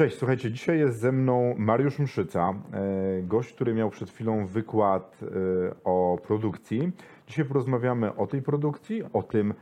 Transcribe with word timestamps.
Cześć, 0.00 0.18
słuchajcie, 0.18 0.50
dzisiaj 0.50 0.78
jest 0.78 0.98
ze 0.98 1.12
mną 1.12 1.54
Mariusz 1.58 1.98
Mszyca, 1.98 2.54
e, 2.72 3.22
gość, 3.22 3.52
który 3.52 3.74
miał 3.74 3.90
przed 3.90 4.10
chwilą 4.10 4.46
wykład 4.46 5.20
e, 5.22 5.26
o 5.84 6.18
produkcji. 6.22 6.92
Dzisiaj 7.26 7.44
porozmawiamy 7.44 8.16
o 8.16 8.26
tej 8.26 8.42
produkcji, 8.42 9.02
o 9.12 9.22
tym, 9.22 9.54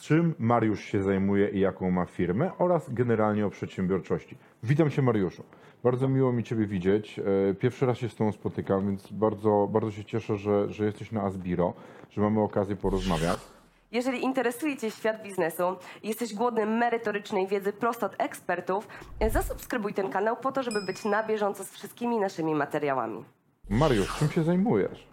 czym 0.00 0.34
Mariusz 0.38 0.84
się 0.84 1.02
zajmuje 1.02 1.48
i 1.48 1.60
jaką 1.60 1.90
ma 1.90 2.04
firmę 2.04 2.50
oraz 2.58 2.92
generalnie 2.92 3.46
o 3.46 3.50
przedsiębiorczości. 3.50 4.36
Witam 4.62 4.90
Cię 4.90 5.02
Mariuszu. 5.02 5.44
Bardzo 5.82 6.08
miło 6.08 6.32
mi 6.32 6.44
Ciebie 6.44 6.66
widzieć. 6.66 7.18
E, 7.50 7.54
Pierwszy 7.54 7.86
raz 7.86 7.98
się 7.98 8.08
z 8.08 8.14
Tobą 8.14 8.32
spotykam, 8.32 8.86
więc 8.86 9.12
bardzo, 9.12 9.68
bardzo 9.72 9.90
się 9.90 10.04
cieszę, 10.04 10.36
że, 10.36 10.70
że 10.72 10.84
jesteś 10.84 11.12
na 11.12 11.22
Asbiro, 11.22 11.74
że 12.10 12.20
mamy 12.20 12.40
okazję 12.40 12.76
porozmawiać. 12.76 13.53
Jeżeli 13.94 14.24
interesuje 14.24 14.76
Cię 14.76 14.90
świat 14.90 15.22
biznesu 15.22 15.62
i 16.02 16.08
jesteś 16.08 16.34
głodny 16.34 16.66
merytorycznej 16.66 17.46
wiedzy 17.46 17.72
prosto 17.72 18.06
od 18.06 18.14
ekspertów, 18.18 18.88
zasubskrybuj 19.30 19.94
ten 19.94 20.10
kanał 20.10 20.36
po 20.36 20.52
to, 20.52 20.62
żeby 20.62 20.82
być 20.86 21.04
na 21.04 21.22
bieżąco 21.22 21.64
z 21.64 21.70
wszystkimi 21.70 22.18
naszymi 22.18 22.54
materiałami. 22.54 23.24
Mariusz, 23.70 24.18
czym 24.18 24.28
się 24.28 24.42
zajmujesz? 24.42 25.06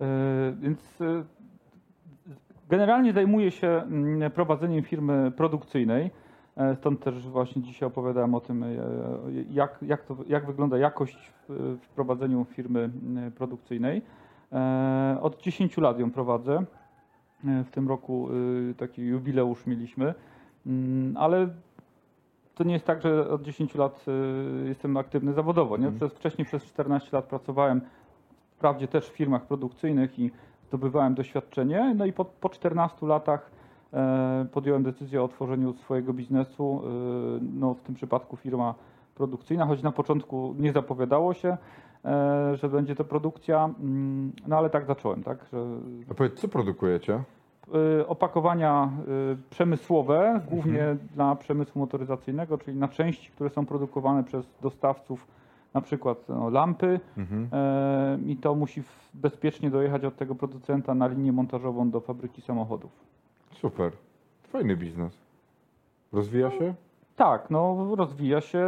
E, 0.00 0.06
Więc 0.60 0.80
e, 1.00 1.24
generalnie 2.68 3.12
zajmuję 3.12 3.50
się 3.50 3.68
mm, 3.68 4.30
prowadzeniem 4.30 4.84
firmy 4.84 5.32
produkcyjnej. 5.36 6.10
E, 6.56 6.76
Stąd 6.76 7.04
też 7.04 7.28
właśnie 7.28 7.62
dzisiaj 7.62 7.86
opowiadałem 7.86 8.34
o 8.34 8.40
tym, 8.40 8.64
jak, 9.50 9.78
jak, 9.82 10.02
to, 10.02 10.16
jak 10.28 10.46
wygląda 10.46 10.78
jakość 10.78 11.32
w, 11.48 11.88
prowadzeniu 11.94 12.44
firmy 12.44 12.80
mm, 12.80 13.32
produkcyjnej. 13.32 14.02
Od 15.20 15.42
10 15.42 15.76
lat 15.76 15.98
ją 15.98 16.10
prowadzę. 16.10 16.64
E, 17.46 17.64
W 17.64 17.70
tym 17.70 17.88
roku 17.88 18.28
e, 18.70 18.74
taki 18.74 19.02
jubileusz 19.02 19.66
mieliśmy, 19.66 20.14
Mm, 20.68 21.16
ale 21.16 21.48
to 22.54 22.64
nie 22.64 22.72
jest 22.72 22.84
tak, 22.84 23.02
że 23.02 23.30
od 23.30 23.42
10 23.42 23.74
lat 23.74 24.04
e, 24.08 24.68
jestem 24.68 24.96
aktywny 24.96 25.32
zawodowo. 25.32 25.76
Nie? 25.76 25.92
Przez, 25.92 26.12
wcześniej 26.12 26.44
przez 26.44 26.64
14 26.64 27.08
lat 27.12 27.24
pracowałem 27.24 27.80
wprawdzie 28.56 28.88
też 28.88 29.10
w 29.10 29.12
firmach 29.12 29.46
produkcyjnych 29.46 30.18
i 30.18 30.30
zdobywałem 30.68 31.14
doświadczenie. 31.14 31.94
No 31.96 32.06
i 32.06 32.12
po, 32.12 32.24
po 32.24 32.48
14 32.48 33.06
latach 33.06 33.50
e, 33.92 34.46
podjąłem 34.52 34.82
decyzję 34.82 35.22
o 35.22 35.28
tworzeniu 35.28 35.72
swojego 35.72 36.12
biznesu. 36.12 36.82
E, 36.84 36.88
no, 37.58 37.74
w 37.74 37.80
tym 37.80 37.94
przypadku 37.94 38.36
firma 38.36 38.74
produkcyjna, 39.14 39.66
choć 39.66 39.82
na 39.82 39.92
początku 39.92 40.54
nie 40.58 40.72
zapowiadało 40.72 41.34
się, 41.34 41.56
że 42.54 42.68
będzie 42.68 42.94
to 42.94 43.04
produkcja, 43.04 43.64
mm, 43.80 44.32
no 44.46 44.58
ale 44.58 44.70
tak 44.70 44.86
zacząłem, 44.86 45.22
tak, 45.22 45.46
że 45.52 45.66
A 46.10 46.14
powiedz, 46.14 46.34
co 46.34 46.48
produkujecie? 46.48 47.22
Y, 48.00 48.06
opakowania 48.06 48.90
y, 49.32 49.36
przemysłowe, 49.50 50.40
głównie 50.50 50.96
dla 51.14 51.36
przemysłu 51.36 51.78
motoryzacyjnego, 51.78 52.58
czyli 52.58 52.76
na 52.76 52.88
części, 52.88 53.30
które 53.30 53.50
są 53.50 53.66
produkowane 53.66 54.24
przez 54.24 54.46
dostawców, 54.62 55.26
na 55.74 55.80
przykład 55.80 56.28
no, 56.28 56.50
lampy 56.50 57.00
Mhm. 57.16 57.48
e, 57.52 58.18
i 58.26 58.36
to 58.36 58.54
musi 58.54 58.82
bezpiecznie 59.14 59.70
dojechać 59.70 60.04
od 60.04 60.16
tego 60.16 60.34
producenta 60.34 60.94
na 60.94 61.06
linię 61.06 61.32
montażową 61.32 61.90
do 61.90 62.00
fabryki 62.00 62.42
samochodów. 62.42 62.90
Super. 63.52 63.92
Fajny 64.42 64.76
biznes. 64.76 65.18
Rozwija 66.12 66.50
się? 66.50 66.74
Tak, 67.18 67.50
no 67.50 67.94
rozwija 67.96 68.40
się. 68.40 68.66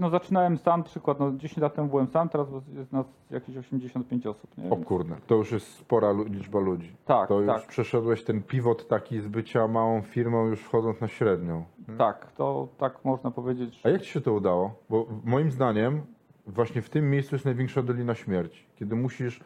No 0.00 0.10
zaczynałem 0.10 0.58
sam, 0.58 0.82
przykład, 0.82 1.20
no 1.20 1.32
10 1.32 1.56
lat 1.62 1.74
temu 1.74 1.88
byłem 1.88 2.06
sam, 2.06 2.28
teraz 2.28 2.48
jest 2.74 2.92
nas 2.92 3.06
jakieś 3.30 3.56
85 3.56 4.26
osób. 4.26 4.58
Nie? 4.58 4.70
O 4.70 4.76
kurde, 4.76 5.14
to 5.26 5.34
już 5.34 5.52
jest 5.52 5.66
spora 5.66 6.12
liczba 6.12 6.60
ludzi. 6.60 6.92
Tak, 7.04 7.28
To 7.28 7.40
już 7.40 7.46
tak. 7.46 7.66
przeszedłeś 7.66 8.24
ten 8.24 8.42
pivot 8.42 8.88
taki 8.88 9.20
z 9.20 9.28
bycia 9.28 9.68
małą 9.68 10.02
firmą, 10.02 10.46
już 10.46 10.60
wchodząc 10.60 11.00
na 11.00 11.08
średnią. 11.08 11.64
Tak, 11.98 12.32
to 12.32 12.68
tak 12.78 13.04
można 13.04 13.30
powiedzieć. 13.30 13.80
A 13.84 13.88
jak 13.88 14.02
ci 14.02 14.10
się 14.10 14.20
to 14.20 14.32
udało? 14.32 14.74
Bo 14.90 15.06
moim 15.24 15.50
zdaniem 15.50 16.00
właśnie 16.46 16.82
w 16.82 16.90
tym 16.90 17.10
miejscu 17.10 17.34
jest 17.34 17.44
największa 17.44 17.82
dolina 17.82 18.14
śmierci. 18.14 18.66
Kiedy 18.76 18.96
musisz 18.96 19.40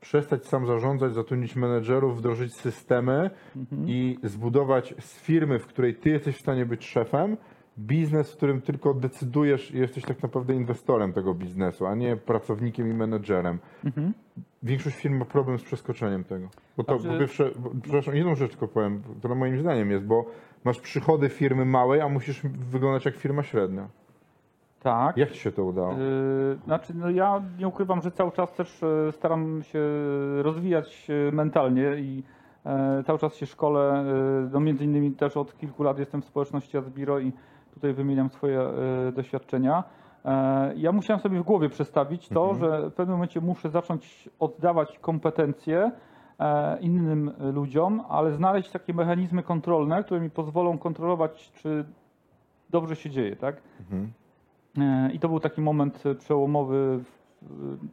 przestać 0.00 0.46
sam 0.46 0.66
zarządzać, 0.66 1.14
zatrudnić 1.14 1.56
menedżerów, 1.56 2.18
wdrożyć 2.18 2.54
systemy 2.56 3.30
Mhm. 3.56 3.88
i 3.88 4.18
zbudować 4.22 4.94
z 4.98 5.20
firmy, 5.20 5.58
w 5.58 5.66
której 5.66 5.94
ty 5.94 6.10
jesteś 6.10 6.36
w 6.36 6.40
stanie 6.40 6.66
być 6.66 6.86
szefem, 6.86 7.36
biznes, 7.78 8.32
w 8.32 8.36
którym 8.36 8.60
tylko 8.60 8.94
decydujesz 8.94 9.70
i 9.74 9.78
jesteś 9.78 10.04
tak 10.04 10.22
naprawdę 10.22 10.54
inwestorem 10.54 11.12
tego 11.12 11.34
biznesu, 11.34 11.86
a 11.86 11.94
nie 11.94 12.16
pracownikiem 12.16 12.90
i 12.90 12.94
menedżerem. 12.94 13.58
Mhm. 13.84 14.12
Większość 14.62 14.96
firm 14.96 15.18
ma 15.18 15.24
problem 15.24 15.58
z 15.58 15.62
przeskoczeniem 15.62 16.24
tego. 16.24 16.48
Bo 16.76 16.84
to, 16.84 16.98
Znaczy- 16.98 17.14
po 17.14 17.20
pierwsze, 17.20 17.50
przepraszam, 17.82 18.16
jedną 18.16 18.34
rzecz 18.34 18.50
tylko 18.50 18.68
powiem, 18.68 19.02
która 19.18 19.34
moim 19.34 19.60
zdaniem 19.60 19.90
jest, 19.90 20.04
bo 20.04 20.24
masz 20.64 20.80
przychody 20.80 21.28
firmy 21.28 21.64
małej, 21.64 22.00
a 22.00 22.08
musisz 22.08 22.42
wyglądać 22.70 23.04
jak 23.04 23.16
firma 23.16 23.42
średnia. 23.42 23.88
Tak. 24.82 25.16
Jak 25.16 25.30
ci 25.30 25.38
się 25.38 25.52
to 25.52 25.64
udało? 25.64 25.92
Yy, 25.92 26.58
Znaczy, 26.64 26.92
no 26.94 27.10
ja 27.10 27.42
nie 27.58 27.68
ukrywam, 27.68 28.02
że 28.02 28.10
cały 28.10 28.32
czas 28.32 28.52
też 28.52 28.82
e, 28.82 29.12
staram 29.12 29.62
się 29.62 29.80
rozwijać 30.42 31.06
mentalnie 31.32 31.96
i 31.98 32.22
e, 32.66 33.02
cały 33.06 33.18
czas 33.18 33.34
się 33.36 33.46
szkolę. 33.46 34.04
e, 34.46 34.50
No 34.52 34.60
między 34.60 34.84
innymi 34.84 35.12
też 35.12 35.36
od 35.36 35.58
kilku 35.58 35.82
lat 35.82 35.98
jestem 35.98 36.22
w 36.22 36.24
społeczności 36.24 36.78
Adbiro 36.78 37.20
i 37.20 37.32
tutaj 37.76 37.94
wymieniam 37.94 38.28
swoje 38.28 38.60
e, 38.60 39.12
doświadczenia. 39.12 39.84
E, 40.24 40.72
Ja 40.76 40.92
musiałem 40.92 41.20
sobie 41.20 41.40
w 41.40 41.42
głowie 41.42 41.68
przestawić 41.68 42.28
to, 42.28 42.54
że 42.54 42.90
w 42.90 42.94
pewnym 42.94 43.16
momencie 43.16 43.40
muszę 43.40 43.70
zacząć 43.70 44.28
oddawać 44.38 44.98
kompetencje 44.98 45.90
e, 46.38 46.78
innym 46.80 47.32
ludziom, 47.38 48.02
ale 48.08 48.32
znaleźć 48.32 48.70
takie 48.70 48.94
mechanizmy 48.94 49.42
kontrolne, 49.42 50.04
które 50.04 50.20
mi 50.20 50.30
pozwolą 50.30 50.78
kontrolować, 50.78 51.52
czy 51.52 51.84
dobrze 52.70 52.96
się 52.96 53.10
dzieje, 53.10 53.36
tak? 53.36 53.56
Mhm. 53.80 54.12
I 55.12 55.18
to 55.18 55.28
był 55.28 55.40
taki 55.40 55.60
moment 55.60 56.02
przełomowy 56.18 57.00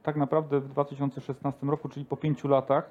tak 0.04 0.16
naprawdę 0.16 0.60
w 0.60 0.68
2016 0.68 1.68
roku, 1.68 1.90
czyli 1.90 2.06
po 2.06 2.18
pięciu 2.18 2.48
latach, 2.48 2.90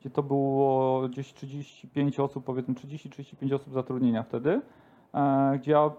gdzie 0.00 0.10
to 0.10 0.22
było 0.22 1.08
gdzieś 1.08 1.32
35 1.32 2.20
osób, 2.20 2.44
powiedzmy 2.44 2.74
30-35 2.74 3.54
osób 3.54 3.72
zatrudnienia 3.72 4.22
wtedy, 4.22 4.60
gdzie 5.54 5.72
ja 5.72 5.90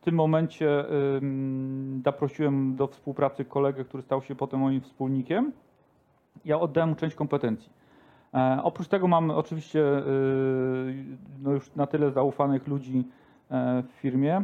w 0.00 0.02
tym 0.02 0.14
momencie 0.14 0.84
zaprosiłem 2.04 2.76
do 2.76 2.86
współpracy 2.86 3.44
kolegę, 3.44 3.84
który 3.84 4.02
stał 4.02 4.22
się 4.22 4.34
potem 4.34 4.60
moim 4.60 4.80
wspólnikiem. 4.80 5.52
Ja 6.44 6.60
oddałem 6.60 6.88
mu 6.88 6.96
część 6.96 7.16
kompetencji. 7.16 7.72
E, 8.34 8.60
oprócz 8.62 8.88
tego 8.88 9.08
mam 9.08 9.30
oczywiście 9.30 9.98
y, 9.98 10.04
no 11.42 11.52
już 11.52 11.74
na 11.74 11.86
tyle 11.86 12.10
zaufanych 12.10 12.68
ludzi 12.68 13.08
e, 13.50 13.82
w 13.82 13.90
firmie, 13.90 14.42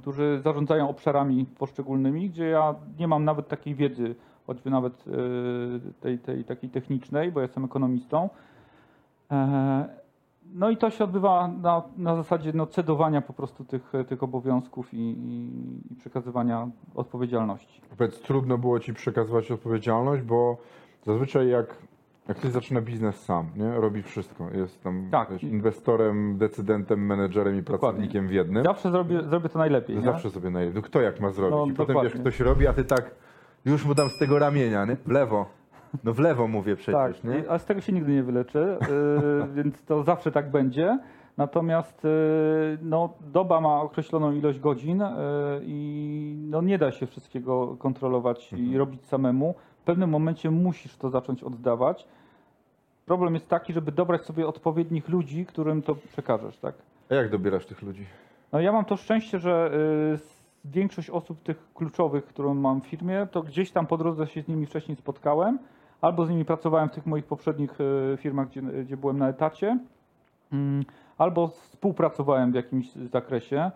którzy 0.00 0.40
zarządzają 0.44 0.88
obszarami 0.88 1.46
poszczególnymi, 1.58 2.30
gdzie 2.30 2.44
ja 2.44 2.74
nie 2.98 3.08
mam 3.08 3.24
nawet 3.24 3.48
takiej 3.48 3.74
wiedzy, 3.74 4.14
choćby 4.46 4.70
nawet 4.70 5.04
e, 5.06 5.10
tej, 6.00 6.18
tej 6.18 6.44
takiej 6.44 6.70
technicznej, 6.70 7.32
bo 7.32 7.40
jestem 7.40 7.64
ekonomistą. 7.64 8.28
No 10.54 10.70
i 10.70 10.76
to 10.76 10.90
się 10.90 11.04
odbywa 11.04 11.48
na, 11.48 11.82
na 11.96 12.16
zasadzie 12.16 12.52
no, 12.54 12.66
cedowania 12.66 13.20
po 13.20 13.32
prostu 13.32 13.64
tych, 13.64 13.92
tych 14.08 14.22
obowiązków 14.22 14.94
i, 14.94 14.96
i, 14.98 15.50
i 15.92 15.96
przekazywania 15.96 16.68
odpowiedzialności. 16.94 17.80
Powiedz, 17.98 18.20
trudno 18.20 18.58
było 18.58 18.80
ci 18.80 18.94
przekazywać 18.94 19.50
odpowiedzialność, 19.50 20.22
bo 20.22 20.56
zazwyczaj 21.06 21.48
jak, 21.48 21.76
jak 22.28 22.36
ktoś 22.36 22.50
zaczyna 22.50 22.80
biznes 22.80 23.24
sam, 23.24 23.46
nie? 23.56 23.80
robi 23.80 24.02
wszystko. 24.02 24.50
Jest 24.50 24.82
tam 24.82 25.08
Tak. 25.10 25.42
inwestorem, 25.42 26.38
decydentem, 26.38 27.06
menedżerem 27.06 27.58
i 27.58 27.62
pracownikiem 27.62 28.28
w 28.28 28.32
jednym. 28.32 28.64
Zawsze 28.64 28.90
zrobię, 28.90 29.22
zrobię 29.22 29.48
to 29.48 29.58
najlepiej. 29.58 29.96
To 29.96 30.02
zawsze 30.02 30.30
sobie 30.30 30.50
najlepiej. 30.50 30.82
No 30.82 30.88
kto 30.88 31.00
jak 31.00 31.20
ma 31.20 31.30
zrobić? 31.30 31.58
No, 31.58 31.66
I 31.66 31.72
potem 31.72 31.96
wiesz, 32.02 32.14
ktoś 32.14 32.40
robi, 32.40 32.66
a 32.66 32.72
ty 32.72 32.84
tak 32.84 33.10
już 33.64 33.84
mu 33.84 33.94
dam 33.94 34.08
z 34.10 34.18
tego 34.18 34.38
ramienia, 34.38 34.84
nie? 34.84 34.96
W 34.96 35.08
lewo. 35.08 35.59
No 36.04 36.12
w 36.12 36.18
lewo 36.18 36.48
mówię 36.48 36.76
przecież, 36.76 36.94
tak, 36.94 37.24
nie? 37.24 37.50
ale 37.50 37.58
z 37.58 37.64
tego 37.64 37.80
się 37.80 37.92
nigdy 37.92 38.12
nie 38.12 38.22
wyleczy, 38.22 38.78
yy, 38.80 39.48
więc 39.62 39.84
to 39.84 40.02
zawsze 40.02 40.32
tak 40.32 40.50
będzie. 40.50 40.98
Natomiast 41.36 42.04
yy, 42.04 42.10
no, 42.82 43.14
doba 43.20 43.60
ma 43.60 43.80
określoną 43.80 44.32
ilość 44.32 44.60
godzin 44.60 44.98
yy, 44.98 45.06
i 45.62 46.34
no, 46.50 46.62
nie 46.62 46.78
da 46.78 46.92
się 46.92 47.06
wszystkiego 47.06 47.76
kontrolować 47.78 48.52
i 48.52 48.78
robić 48.78 49.06
samemu. 49.06 49.54
W 49.80 49.84
pewnym 49.84 50.10
momencie 50.10 50.50
musisz 50.50 50.96
to 50.96 51.10
zacząć 51.10 51.42
oddawać. 51.42 52.08
Problem 53.06 53.34
jest 53.34 53.48
taki, 53.48 53.72
żeby 53.72 53.92
dobrać 53.92 54.24
sobie 54.24 54.46
odpowiednich 54.46 55.08
ludzi, 55.08 55.46
którym 55.46 55.82
to 55.82 55.94
przekażesz, 55.94 56.58
tak? 56.58 56.74
A 57.10 57.14
jak 57.14 57.30
dobierasz 57.30 57.66
tych 57.66 57.82
ludzi? 57.82 58.06
No 58.52 58.60
ja 58.60 58.72
mam 58.72 58.84
to 58.84 58.96
szczęście, 58.96 59.38
że 59.38 59.70
y, 60.14 60.18
większość 60.64 61.10
osób 61.10 61.42
tych 61.42 61.72
kluczowych, 61.74 62.24
którą 62.24 62.54
mam 62.54 62.80
w 62.80 62.86
firmie, 62.86 63.26
to 63.30 63.42
gdzieś 63.42 63.70
tam 63.70 63.86
po 63.86 63.98
drodze 63.98 64.26
się 64.26 64.42
z 64.42 64.48
nimi 64.48 64.66
wcześniej 64.66 64.96
spotkałem, 64.96 65.58
albo 66.00 66.26
z 66.26 66.30
nimi 66.30 66.44
pracowałem 66.44 66.88
w 66.88 66.92
tych 66.92 67.06
moich 67.06 67.24
poprzednich 67.24 67.80
y, 67.80 68.16
firmach, 68.16 68.48
gdzie, 68.48 68.62
gdzie 68.62 68.96
byłem 68.96 69.18
na 69.18 69.28
etacie, 69.28 69.78
mm, 70.52 70.84
albo 71.18 71.48
współpracowałem 71.48 72.52
w 72.52 72.54
jakimś 72.54 72.92
zakresie. 72.92 73.70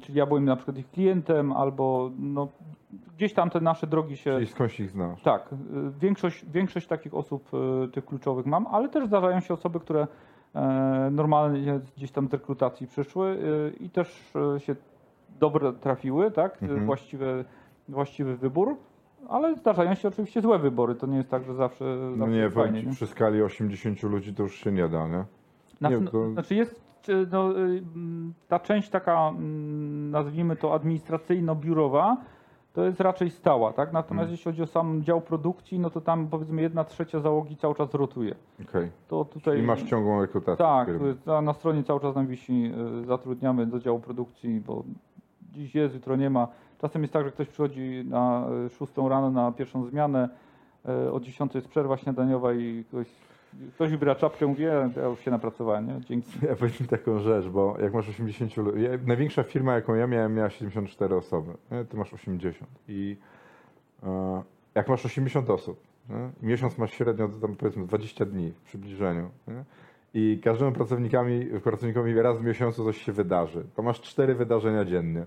Czyli 0.00 0.18
ja 0.18 0.26
byłem 0.26 0.44
na 0.44 0.56
przykład 0.56 0.78
ich 0.78 0.90
klientem, 0.90 1.52
albo 1.52 2.10
no, 2.18 2.48
gdzieś 3.16 3.34
tam 3.34 3.50
te 3.50 3.60
nasze 3.60 3.86
drogi 3.86 4.16
się. 4.16 4.34
Czyli 4.34 4.46
skądś 4.46 4.80
ich 4.80 4.90
znasz? 4.90 5.22
Tak, 5.22 5.52
y, 5.52 5.56
większość, 6.00 6.46
większość 6.46 6.86
takich 6.86 7.14
osób 7.14 7.50
y, 7.84 7.88
tych 7.88 8.04
kluczowych 8.04 8.46
mam, 8.46 8.66
ale 8.66 8.88
też 8.88 9.06
zdarzają 9.06 9.40
się 9.40 9.54
osoby, 9.54 9.80
które 9.80 10.06
e, 10.54 11.08
normalnie 11.12 11.80
gdzieś 11.96 12.10
tam 12.10 12.28
z 12.28 12.32
rekrutacji 12.32 12.86
przyszły 12.86 13.38
i 13.80 13.90
też 13.90 14.36
e, 14.56 14.60
się 14.60 14.76
dobre 15.40 15.72
trafiły, 15.72 16.30
tak? 16.30 16.62
Mhm. 16.62 16.86
Właściwy, 16.86 17.44
właściwy 17.88 18.36
wybór. 18.36 18.76
Ale 19.28 19.56
zdarzają 19.56 19.94
się 19.94 20.08
oczywiście 20.08 20.40
złe 20.42 20.58
wybory. 20.58 20.94
To 20.94 21.06
nie 21.06 21.16
jest 21.16 21.30
tak, 21.30 21.44
że 21.44 21.54
zawsze, 21.54 21.84
No 21.84 22.16
zawsze 22.16 22.32
nie, 22.32 22.38
jest 22.38 22.54
powiem 22.54 22.68
fajnie. 22.68 22.80
ci, 22.82 22.86
nie? 22.88 22.94
przy 22.94 23.06
skali 23.06 23.42
80 23.42 24.02
ludzi 24.02 24.34
to 24.34 24.42
już 24.42 24.54
się 24.54 24.72
nie 24.72 24.88
da, 24.88 25.08
nie? 25.08 25.24
Na, 25.80 25.90
Nie, 25.90 25.98
no, 26.00 26.10
to- 26.10 26.30
Znaczy 26.32 26.54
jest 26.54 26.82
no, 27.32 27.50
y, 27.50 27.54
mm, 27.94 28.34
ta 28.48 28.58
część 28.58 28.88
taka, 28.90 29.28
mm, 29.28 30.10
nazwijmy 30.10 30.56
to 30.56 30.74
administracyjno-biurowa, 30.74 32.16
to 32.72 32.84
jest 32.84 33.00
raczej 33.00 33.30
stała, 33.30 33.72
tak? 33.72 33.92
Natomiast 33.92 34.22
Mm. 34.24 34.30
jeśli 34.32 34.44
chodzi 34.44 34.62
o 34.62 34.66
sam 34.66 35.02
dział 35.02 35.20
produkcji, 35.20 35.78
no 35.78 35.90
to 35.90 36.00
tam 36.00 36.28
powiedzmy 36.28 36.62
jedna 36.62 36.84
trzecia 36.84 37.20
załogi 37.20 37.56
cały 37.56 37.74
czas 37.74 37.94
rotuje. 37.94 38.34
Okej. 38.68 38.90
To 39.08 39.24
tutaj... 39.24 39.58
I 39.58 39.62
masz 39.62 39.82
ciągłą 39.82 40.20
rekrutację. 40.20 40.64
Tak, 40.64 40.88
na 41.42 41.52
stronie 41.52 41.82
cały 41.84 42.00
czas 42.00 42.14
nam 42.16 42.26
wisi, 42.26 42.72
y, 43.02 43.04
zatrudniamy 43.06 43.66
do 43.66 43.78
działu 43.78 44.00
produkcji, 44.00 44.60
bo 44.66 44.84
dziś 45.52 45.74
jest, 45.74 45.94
jutro 45.94 46.16
nie 46.16 46.30
ma. 46.30 46.48
Czasem 46.82 47.02
jest 47.02 47.12
tak, 47.12 47.24
że 47.24 47.32
ktoś 47.32 47.48
przychodzi 47.48 48.04
na 48.08 48.46
y, 48.66 48.68
6 48.68 48.92
rano 48.96 49.30
na 49.30 49.52
pierwszą 49.52 49.84
zmianę, 49.84 50.28
y, 51.06 51.12
o 51.12 51.20
10 51.20 51.54
jest 51.54 51.68
przerwa 51.68 51.96
śniadaniowa 51.96 52.52
i 52.52 52.84
ktoś, 52.88 53.06
ktoś 53.74 53.90
wybiera 53.90 54.14
czapkę, 54.14 54.46
mówi, 54.46 54.64
"E, 54.64 54.90
ja 54.96 55.04
już 55.06 55.20
się 55.20 55.30
napracowałem, 55.30 55.86
nie? 55.86 56.00
Dzięki. 56.00 56.30
Ja 56.48 56.56
powiem 56.56 56.88
taką 56.90 57.18
rzecz, 57.18 57.48
bo 57.48 57.76
jak 57.80 57.94
masz 57.94 58.08
80 58.08 58.56
ludzi, 58.56 58.82
ja, 58.82 58.90
największa 59.06 59.42
firma 59.42 59.74
jaką 59.74 59.94
ja 59.94 60.06
miałem 60.06 60.34
miała 60.34 60.50
74 60.50 61.14
osoby, 61.16 61.52
nie? 61.70 61.84
ty 61.84 61.96
masz 61.96 62.14
80 62.14 62.70
i 62.88 63.16
e, 64.02 64.42
jak 64.74 64.88
masz 64.88 65.06
80 65.06 65.50
osób, 65.50 65.80
nie? 66.10 66.48
miesiąc 66.48 66.78
masz 66.78 66.92
średnio 66.92 67.28
tam 67.28 67.56
powiedzmy 67.56 67.86
20 67.86 68.24
dni 68.24 68.52
w 68.52 68.62
przybliżeniu 68.62 69.30
nie? 69.48 69.64
i 70.14 70.40
każdemu 70.44 70.72
pracownikami, 70.72 71.46
pracownikowi 71.64 72.14
raz 72.14 72.38
w 72.38 72.44
miesiącu 72.44 72.84
coś 72.84 73.02
się 73.02 73.12
wydarzy, 73.12 73.64
to 73.76 73.82
masz 73.82 74.00
cztery 74.00 74.34
wydarzenia 74.34 74.84
dziennie. 74.84 75.26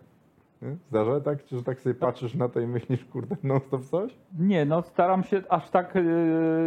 Zdarza 0.89 1.21
tak, 1.21 1.39
że 1.51 1.63
tak 1.63 1.79
sobie 1.79 1.95
patrzysz 1.95 2.35
na 2.35 2.49
to 2.49 2.59
i 2.59 2.67
myślisz, 2.67 3.05
kurde, 3.05 3.35
non 3.43 3.59
stop 3.59 3.81
coś? 3.81 4.17
Nie, 4.39 4.65
no 4.65 4.81
staram 4.81 5.23
się 5.23 5.43
aż 5.49 5.69
tak 5.69 5.95
y, 5.95 6.03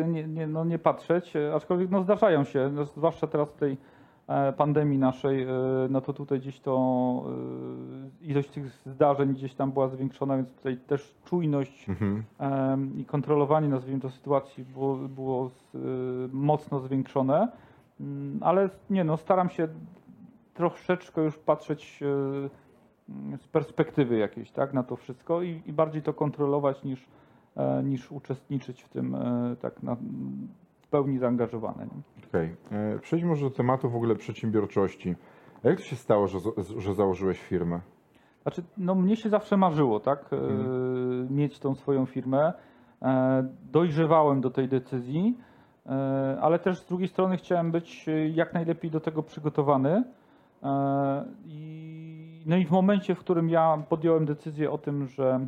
nie, 0.08 0.29
nie, 0.29 0.46
no, 0.46 0.64
nie 0.64 0.79
patrzeć, 0.79 1.37
y, 1.37 1.55
aczkolwiek 1.55 1.90
no, 1.90 2.02
zdarzają 2.02 2.44
się, 2.44 2.70
no, 2.75 2.85
zwłaszcza 2.85 3.26
teraz 3.26 3.49
w 3.49 3.56
tej 3.56 3.76
e, 4.26 4.52
pandemii 4.52 4.99
naszej, 4.99 5.46
no 5.90 6.00
to 6.00 6.12
tutaj 6.12 6.40
gdzieś 6.40 6.61
to 6.61 7.25
ilość 8.20 8.49
tych 8.50 8.69
zdarzeń 8.87 9.35
gdzieś 9.35 9.55
tam 9.55 9.73
była 9.73 9.88
zwiększona, 9.88 10.37
więc 10.37 10.52
tutaj 10.52 10.76
też 10.76 11.14
czujność 11.25 11.88
Mhm. 11.88 12.25
i 12.99 13.05
kontrolowanie, 13.05 13.69
nazwijmy 13.69 14.00
to, 14.00 14.11
sytuacji 14.11 14.64
było, 14.64 14.96
było 14.96 15.50
mocno 16.32 16.81
zwiększone, 16.81 17.49
Mm, 18.00 18.38
ale 18.43 18.70
nie 18.90 19.05
no, 19.05 19.17
staram 19.17 19.50
się 19.50 19.69
troszeczkę 20.55 21.23
już 21.23 21.38
patrzeć 21.38 22.00
z 23.37 23.49
perspektywy 23.49 24.19
jakiejś, 24.19 24.50
tak, 24.50 24.75
na 24.75 24.82
to 24.82 24.96
wszystko 24.96 25.43
i, 25.43 25.62
i 25.66 25.72
bardziej 25.72 26.02
to 26.02 26.12
kontrolować 26.14 26.84
niż, 26.84 27.06
e, 27.56 27.82
niż 27.82 28.12
uczestniczyć 28.12 28.82
w 28.82 28.88
tym 28.88 29.14
e, 29.14 29.56
tak 29.60 29.82
na, 29.82 29.96
w 30.81 30.88
pełni 30.90 31.19
zaangażowane. 31.19 31.87
Okej. 32.28 32.56
E, 32.72 32.99
Przejdźmy 32.99 33.28
może 33.28 33.44
do 33.44 33.50
tematu 33.50 33.90
w 33.90 33.96
ogóle 33.96 34.14
przedsiębiorczości. 34.14 35.14
Jak 35.64 35.76
to 35.76 35.82
się 35.82 35.96
stało, 35.96 36.26
że, 36.26 36.38
że 36.78 36.94
założyłeś 36.94 37.40
firmę? 37.40 37.81
Znaczy, 38.43 38.62
no 38.78 38.94
mnie 38.94 39.16
się 39.16 39.28
zawsze 39.28 39.56
marzyło, 39.56 40.00
tak, 40.00 40.32
Mhm. 40.32 41.34
mieć 41.34 41.58
tą 41.58 41.75
swoją 41.75 42.06
firmę. 42.06 42.52
Dojrzewałem 43.72 44.40
do 44.40 44.50
tej 44.50 44.69
decyzji, 44.69 45.38
ale 46.40 46.58
też 46.58 46.78
z 46.78 46.87
drugiej 46.87 47.08
strony 47.08 47.37
chciałem 47.37 47.70
być 47.70 48.06
jak 48.34 48.54
najlepiej 48.54 48.90
do 48.90 49.00
tego 49.00 49.22
przygotowany. 49.22 50.04
I, 51.46 51.88
no 52.48 52.56
i 52.56 52.64
w 52.64 52.70
momencie, 52.70 53.14
w 53.14 53.18
którym 53.18 53.50
ja 53.50 53.82
podjąłem 53.88 54.26
decyzję 54.26 54.70
o 54.70 54.78
tym, 54.78 55.06
że, 55.06 55.46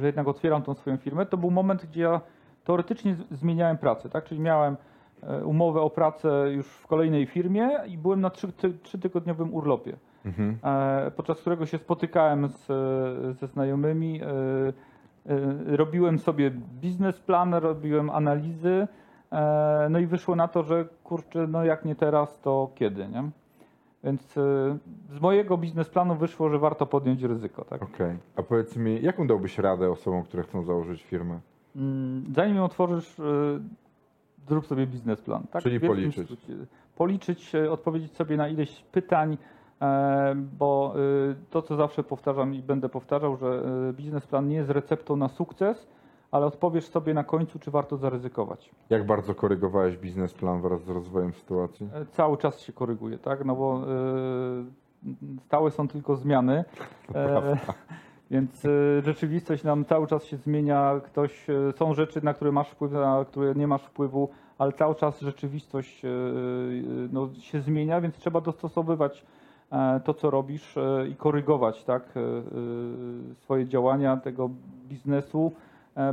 że 0.00 0.06
jednak 0.06 0.28
otwieram 0.28 0.62
tą 0.62 0.74
swoją 0.74 0.96
firmę, 0.96 1.26
to 1.26 1.36
był 1.36 1.50
moment, 1.50 1.86
gdzie 1.86 2.02
ja 2.02 2.20
teoretycznie 2.64 3.14
zmieniałem 3.30 3.78
pracę, 3.78 4.08
tak, 4.08 4.24
czyli 4.24 4.40
miałem 4.40 4.76
e, 5.22 5.44
umowę 5.44 5.80
o 5.80 5.90
pracę 5.90 6.52
już 6.52 6.66
w 6.66 6.86
kolejnej 6.86 7.26
firmie 7.26 7.70
i 7.86 7.98
byłem 7.98 8.20
na 8.20 8.30
trzy, 8.30 8.52
ty, 8.52 8.72
trzytygodniowym 8.82 9.54
urlopie 9.54 9.96
Mhm. 10.24 10.58
e, 10.62 11.10
podczas 11.10 11.40
którego 11.40 11.66
się 11.66 11.78
spotykałem 11.78 12.48
z, 12.48 12.66
ze 13.38 13.46
znajomymi. 13.46 14.20
e, 14.22 14.26
Robiłem 15.66 16.18
sobie 16.18 16.50
biznesplan, 16.80 17.54
robiłem 17.54 18.10
analizy, 18.10 18.88
no 19.90 19.98
i 19.98 20.06
wyszło 20.06 20.36
na 20.36 20.48
to, 20.48 20.62
że 20.62 20.84
kurczę, 21.04 21.46
no 21.46 21.64
jak 21.64 21.84
nie 21.84 21.94
teraz, 21.94 22.40
to 22.40 22.70
kiedy, 22.74 23.08
nie? 23.08 23.30
Więc 24.04 24.36
e, 24.38 24.78
z 25.10 25.20
mojego 25.20 25.58
biznesplanu 25.58 26.14
wyszło, 26.14 26.50
że 26.50 26.58
warto 26.58 26.86
podjąć 26.86 27.22
ryzyko, 27.22 27.64
tak? 27.64 27.82
Okej. 27.82 28.16
A 28.36 28.42
powiedz 28.42 28.76
mi, 28.76 29.02
jaką 29.02 29.26
dałbyś 29.26 29.58
radę 29.58 29.90
osobom, 29.90 30.22
które 30.22 30.42
chcą 30.42 30.62
założyć 30.62 31.02
firmę? 31.02 31.40
Mm, 31.76 32.24
Zanim 32.34 32.56
ją 32.56 32.64
otworzysz, 32.64 33.20
e, 33.20 33.24
zrób 34.48 34.66
sobie 34.66 34.86
biznesplan. 34.86 35.42
Tak? 35.50 35.62
Czyli 35.62 35.80
policzyć. 35.80 36.24
skrócie. 36.24 36.54
Policzyć, 36.96 37.54
e, 37.54 37.70
odpowiedzieć 37.72 38.12
sobie 38.12 38.36
na 38.36 38.48
ileś 38.48 38.84
pytań, 38.92 39.38
bo 40.58 40.94
to, 41.50 41.62
co 41.62 41.76
zawsze 41.76 42.04
powtarzam 42.04 42.54
i 42.54 42.62
będę 42.62 42.88
powtarzał, 42.88 43.36
że 43.36 43.62
biznesplan 43.92 44.48
nie 44.48 44.56
jest 44.56 44.70
receptą 44.70 45.16
na 45.16 45.28
sukces, 45.28 45.86
ale 46.30 46.46
odpowiesz 46.46 46.88
sobie 46.88 47.14
na 47.14 47.24
końcu, 47.24 47.58
czy 47.58 47.70
warto 47.70 47.96
zaryzykować. 47.96 48.70
Jak 48.90 49.06
bardzo 49.06 49.34
korygowałeś 49.34 49.96
biznesplan 49.96 50.60
wraz 50.60 50.82
z 50.82 50.88
rozwojem 50.88 51.32
sytuacji? 51.32 51.88
E, 51.94 52.06
Cały 52.06 52.36
czas 52.36 52.60
się 52.60 52.72
koryguje, 52.72 53.18
tak? 53.18 53.44
No 53.44 53.56
bo 53.56 53.82
e, 53.82 55.40
stałe 55.46 55.70
są 55.70 55.88
tylko 55.88 56.16
zmiany. 56.16 56.64
E, 57.14 57.58
więc 58.30 58.66
rzeczywistość 59.04 59.64
nam 59.64 59.84
cały 59.84 60.06
czas 60.06 60.24
się 60.24 60.36
zmienia. 60.36 61.00
Ktoś, 61.04 61.46
są 61.76 61.94
rzeczy, 61.94 62.24
na 62.24 62.34
które 62.34 62.52
masz 62.52 62.70
wpływ, 62.70 62.92
na 62.92 63.24
które 63.28 63.54
nie 63.54 63.66
masz 63.66 63.82
wpływu, 63.82 64.28
ale 64.58 64.72
cały 64.72 64.94
czas 64.94 65.20
rzeczywistość 65.20 66.02
no, 67.12 67.28
się 67.40 67.60
zmienia, 67.60 68.00
więc 68.00 68.16
trzeba 68.16 68.40
dostosowywać 68.40 69.26
to, 70.04 70.14
co 70.14 70.30
robisz 70.30 70.74
i 71.10 71.14
korygować 71.14 71.84
tak, 71.84 72.02
swoje 73.36 73.66
działania 73.66 74.16
tego 74.16 74.50
biznesu, 74.88 75.52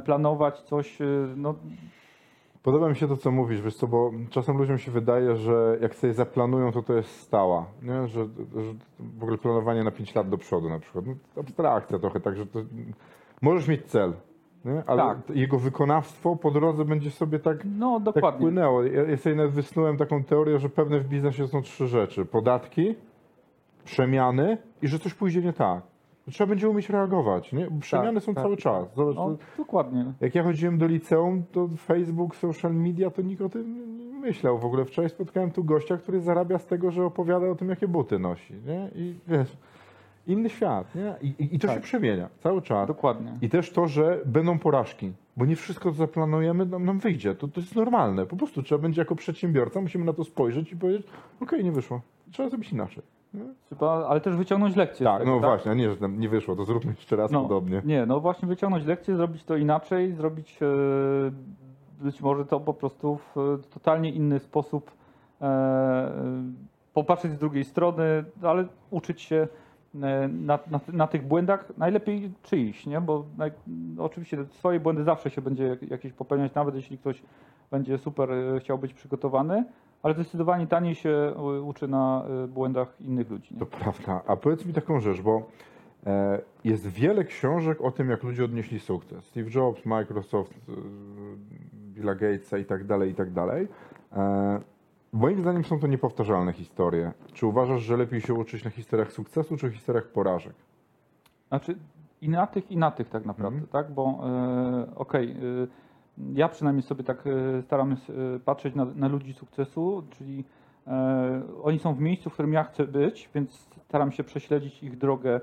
planować 0.06 0.62
coś. 0.62 1.02
e, 1.02 1.06
No, 1.36 1.56
Podoba 2.64 2.90
mi 2.90 2.96
się 2.96 3.08
to, 3.08 3.18
co 3.18 3.32
mówisz, 3.32 3.62
wiesz 3.62 3.76
co, 3.76 3.88
bo 3.88 4.12
czasem 4.30 4.58
ludziom 4.58 4.78
się 4.78 4.92
wydaje, 4.92 5.36
że 5.36 5.78
jak 5.82 5.96
sobie 5.96 6.14
zaplanują, 6.14 6.72
to 6.72 6.82
to 6.82 6.94
jest 6.94 7.10
stała, 7.20 7.66
nie? 7.84 8.08
Że, 8.08 8.26
że 8.56 8.74
w 9.00 9.24
ogóle 9.24 9.38
planowanie 9.38 9.84
na 9.84 9.92
5 9.92 10.16
lat 10.16 10.30
do 10.30 10.38
przodu 10.38 10.70
na 10.70 10.80
przykład, 10.80 11.06
no, 11.06 11.14
abstrakcja 11.42 12.00
trochę, 12.00 12.20
także 12.20 12.46
to 12.46 12.60
możesz 13.42 13.68
mieć 13.68 13.86
cel, 13.86 14.14
nie? 14.66 14.84
ale 14.88 15.02
Tak. 15.02 15.18
jego 15.36 15.60
wykonawstwo 15.60 16.36
po 16.36 16.52
drodze 16.52 16.86
będzie 16.86 17.12
sobie 17.12 17.40
tak, 17.40 17.58
no 17.78 17.96
tak 17.96 18.04
dokładnie. 18.04 18.40
płynęło. 18.42 18.84
Ja, 18.84 19.04
ja 19.04 19.18
sobie 19.18 19.36
nawet 19.36 19.52
wysnułem 19.52 19.98
taką 19.98 20.24
teorię, 20.24 20.60
że 20.60 20.70
pewne 20.70 21.00
w 21.00 21.08
biznesie 21.08 21.48
są 21.48 21.62
trzy 21.62 21.88
rzeczy. 21.88 22.26
Podatki, 22.26 22.96
przemiany 23.84 24.58
i 24.82 24.88
że 24.88 25.00
coś 25.00 25.14
pójdzie 25.14 25.42
nie 25.42 25.54
tak. 25.54 25.82
Trzeba 26.32 26.48
będzie 26.50 26.70
umieć 26.70 26.90
reagować, 26.90 27.52
nie? 27.54 27.68
Bo 27.70 27.80
Przemiany 27.80 28.20
są 28.20 28.34
tak, 28.34 28.44
cały 28.44 28.58
czas. 28.58 28.96
Zobacz, 28.96 29.16
no, 29.16 29.38
dokładnie. 29.58 30.14
jak 30.22 30.36
ja 30.36 30.44
chodziłem 30.44 30.78
do 30.78 30.88
liceum, 30.88 31.44
to 31.52 31.70
Facebook, 31.78 32.36
social 32.36 32.74
media, 32.76 33.12
to 33.12 33.22
nikt 33.22 33.42
o 33.42 33.50
tym 33.50 33.98
nie 33.98 34.20
myślał. 34.20 34.60
W 34.60 34.66
ogóle 34.66 34.86
wczoraj 34.86 35.10
spotkałem 35.10 35.52
tu 35.52 35.64
gościa, 35.64 35.98
który 35.98 36.22
zarabia 36.22 36.58
z 36.58 36.66
tego, 36.66 36.92
że 36.92 37.06
opowiada 37.06 37.50
o 37.50 37.56
tym, 37.56 37.70
jakie 37.70 37.88
buty 37.88 38.20
nosi, 38.20 38.54
nie? 38.68 38.90
I 38.96 39.16
wiesz, 39.28 39.58
inny 40.28 40.50
świat, 40.50 40.96
nie? 40.96 41.16
I, 41.22 41.56
i, 41.56 41.60
to 41.60 41.68
Tak. 41.68 41.76
się 41.76 41.82
przemienia 41.82 42.30
cały 42.40 42.62
czas. 42.62 42.88
Dokładnie. 42.88 43.38
I 43.42 43.50
też 43.50 43.72
to, 43.72 43.88
że 43.88 44.22
będą 44.26 44.60
porażki, 44.60 45.12
bo 45.38 45.46
nie 45.46 45.56
wszystko, 45.56 45.92
co 45.92 45.98
zaplanujemy, 45.98 46.66
nam, 46.66 46.86
nam 46.86 47.00
wyjdzie. 47.00 47.36
To, 47.36 47.48
to 47.48 47.60
jest 47.60 47.76
normalne. 47.76 48.26
Po 48.26 48.36
prostu 48.36 48.64
trzeba 48.64 48.82
będzie 48.82 49.02
jako 49.02 49.16
przedsiębiorca, 49.16 49.82
musimy 49.82 50.06
na 50.06 50.14
to 50.14 50.24
spojrzeć 50.24 50.72
i 50.72 50.78
powiedzieć, 50.78 51.08
okej, 51.42 51.64
nie 51.64 51.72
wyszło. 51.72 52.02
Trzeba 52.32 52.50
zrobić 52.50 52.72
inaczej. 52.72 53.04
Trzeba, 53.66 54.08
ale 54.08 54.22
też 54.22 54.36
wyciągnąć 54.36 54.76
lekcje. 54.76 55.04
z 55.04 55.08
Tak, 55.10 55.20
tego, 55.20 55.32
no 55.32 55.40
właśnie, 55.40 55.72
a 55.72 55.74
nie, 55.74 55.90
że 55.90 55.98
tam 55.98 56.20
nie 56.20 56.30
wyszło, 56.30 56.56
to 56.56 56.66
zróbmy 56.66 56.92
jeszcze 56.98 57.16
raz 57.16 57.32
No, 57.32 57.42
podobnie. 57.42 57.82
Nie, 57.86 58.06
no 58.06 58.20
właśnie 58.20 58.48
wyciągnąć 58.48 58.86
lekcje, 58.86 59.16
zrobić 59.16 59.44
to 59.44 59.56
inaczej, 59.56 60.14
zrobić 60.14 60.60
e, 60.62 60.66
być 62.04 62.22
może 62.22 62.46
to 62.46 62.60
po 62.60 62.74
prostu 62.74 63.18
w 63.18 63.38
e, 63.38 63.58
totalnie 63.74 64.10
inny 64.12 64.40
sposób, 64.40 64.92
e, 65.42 66.12
popatrzeć 66.94 67.32
z 67.32 67.38
drugiej 67.38 67.64
strony, 67.64 68.24
ale 68.42 68.66
uczyć 68.92 69.22
się 69.22 69.48
na, 69.94 70.60
na, 70.72 70.80
na 70.94 71.08
tych 71.08 71.28
błędach, 71.28 71.78
najlepiej 71.78 72.32
czyichś, 72.44 72.86
nie? 72.86 73.02
Bo 73.02 73.26
naj, 73.38 73.52
oczywiście 73.98 74.46
swoje 74.50 74.80
błędy 74.80 75.04
zawsze 75.04 75.30
się 75.30 75.42
będzie 75.42 75.64
jak- 75.68 75.82
jakieś 75.90 76.14
popełniać, 76.14 76.54
nawet 76.54 76.76
jeśli 76.76 76.98
ktoś 76.98 77.24
będzie 77.72 77.98
super 77.98 78.30
chciał 78.60 78.78
być 78.78 78.94
przygotowany, 78.94 79.66
ale 80.06 80.14
zdecydowanie 80.14 80.68
taniej 80.68 80.96
się 80.96 81.10
e, 81.10 81.62
uczy 81.62 81.88
na 81.88 82.26
e, 82.44 82.48
błędach 82.48 83.02
innych 83.02 83.30
ludzi. 83.30 83.54
Nie? 83.54 83.60
To 83.60 83.66
prawda. 83.66 84.22
A 84.28 84.36
powiedz 84.36 84.66
mi 84.66 84.74
taką 84.74 85.00
rzecz, 85.00 85.22
bo 85.22 85.42
e, 86.06 86.40
jest 86.64 86.88
wiele 86.88 87.24
książek 87.24 87.82
o 87.82 87.92
tym, 87.92 88.10
jak 88.10 88.24
ludzie 88.24 88.46
odnieśli 88.46 88.80
sukces. 88.80 89.26
Steve 89.26 89.50
Jobs, 89.56 89.86
Microsoft, 89.86 90.54
e, 90.54 90.72
Billa 91.74 92.16
Gatesa 92.16 92.58
i 92.58 92.66
tak 92.66 92.86
dalej, 92.86 93.12
i 93.12 93.16
tak 93.16 93.32
dalej. 93.32 93.68
E, 94.14 94.60
Moim 95.14 95.42
zdaniem 95.42 95.64
są 95.64 95.80
to 95.80 95.88
niepowtarzalne 95.88 96.54
historie. 96.54 97.12
Czy 97.34 97.48
uważasz, 97.48 97.82
że 97.82 97.98
lepiej 97.98 98.22
się 98.22 98.34
uczyć 98.34 98.64
na 98.64 98.72
historiach 98.72 99.12
sukcesu, 99.12 99.58
czy 99.58 99.72
historiach 99.72 100.08
porażek? 100.08 100.54
Znaczy 101.48 101.76
i 102.22 102.30
na 102.30 102.48
tych, 102.48 102.72
i 102.72 102.78
na 102.78 102.92
tych 102.92 103.10
tak 103.10 103.26
naprawdę, 103.26 103.68
tak? 103.68 103.92
Bo 103.92 104.20
e, 104.24 104.96
okej, 104.96 105.32
e, 105.32 105.36
ja 106.34 106.50
przynajmniej 106.50 106.84
sobie 106.84 107.04
tak 107.04 107.28
e, 107.28 107.62
staram 107.62 107.98
się 107.98 108.14
e, 108.14 108.40
patrzeć 108.40 108.76
na, 108.76 108.86
na 108.86 109.08
ludzi 109.08 109.34
sukcesu, 109.34 110.04
czyli 110.10 110.44
e, 110.88 111.42
oni 111.64 111.80
są 111.80 111.94
w 111.94 112.00
miejscu, 112.00 112.30
w 112.30 112.34
którym 112.34 112.54
ja 112.54 112.64
chcę 112.64 112.88
być, 112.88 113.30
więc 113.36 113.68
staram 113.84 114.12
się 114.12 114.24
prześledzić 114.24 114.84
ich 114.84 114.98
drogę, 114.98 115.42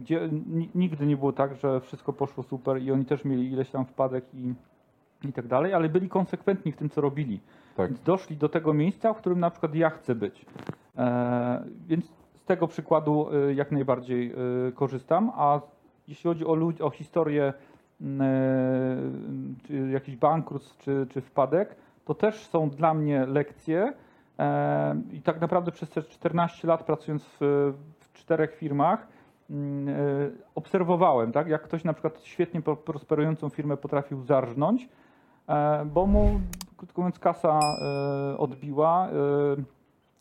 gdzie 0.00 0.28
ni- 0.46 0.70
nigdy 0.74 1.06
nie 1.06 1.16
było 1.16 1.32
tak, 1.32 1.54
że 1.54 1.80
wszystko 1.80 2.12
poszło 2.12 2.42
super 2.42 2.82
i 2.82 2.92
oni 2.92 3.04
też 3.04 3.24
mieli 3.24 3.52
ileś 3.52 3.70
tam 3.70 3.84
wpadek 3.86 4.24
i, 4.34 4.54
i 5.28 5.32
tak 5.32 5.46
dalej, 5.46 5.74
ale 5.74 5.88
byli 5.88 6.08
konsekwentni 6.08 6.72
w 6.72 6.76
tym, 6.76 6.90
co 6.90 7.00
robili. 7.00 7.40
Tak. 7.76 7.88
Więc 7.88 8.02
doszli 8.02 8.36
do 8.36 8.48
tego 8.48 8.74
miejsca, 8.74 9.12
w 9.12 9.16
którym 9.16 9.40
na 9.40 9.50
przykład 9.50 9.74
ja 9.74 9.90
chcę 9.90 10.14
być. 10.14 10.46
Więc 11.88 12.04
z 12.34 12.44
tego 12.44 12.68
przykładu 12.68 13.28
jak 13.54 13.72
najbardziej 13.72 14.34
korzystam, 14.74 15.32
a 15.34 15.60
jeśli 16.08 16.28
chodzi 16.30 16.46
o, 16.46 16.54
ludzi, 16.54 16.82
o 16.82 16.90
historię 16.90 17.52
jakiś 19.92 20.16
bankrut 20.16 20.76
czy, 20.78 21.06
czy 21.10 21.20
wpadek, 21.20 21.76
to 22.04 22.14
też 22.14 22.46
są 22.46 22.70
dla 22.70 22.94
mnie 22.94 23.26
lekcje. 23.26 23.92
E, 24.38 25.00
i 25.12 25.22
tak 25.22 25.40
naprawdę 25.40 25.72
przez 25.72 25.90
te 25.90 26.02
14 26.02 26.68
lat 26.68 26.84
pracując 26.84 27.24
w, 27.40 27.72
w 28.00 28.12
czterech 28.12 28.54
firmach 28.54 29.06
m, 29.50 29.88
e, 29.88 29.92
obserwowałem, 30.54 31.32
tak, 31.32 31.48
jak 31.48 31.62
ktoś 31.62 31.84
na 31.84 31.92
przykład 31.92 32.20
świetnie 32.22 32.62
pro- 32.62 32.76
prosperującą 32.76 33.48
firmę 33.48 33.76
potrafił 33.76 34.22
zarżnąć, 34.22 34.88
e, 35.48 35.84
bo 35.84 36.06
mu, 36.06 36.40
krótko 36.76 37.02
mówiąc, 37.02 37.18
kasa 37.18 37.58
e, 37.58 38.38
odbiła, 38.38 39.08
e, 39.08 39.10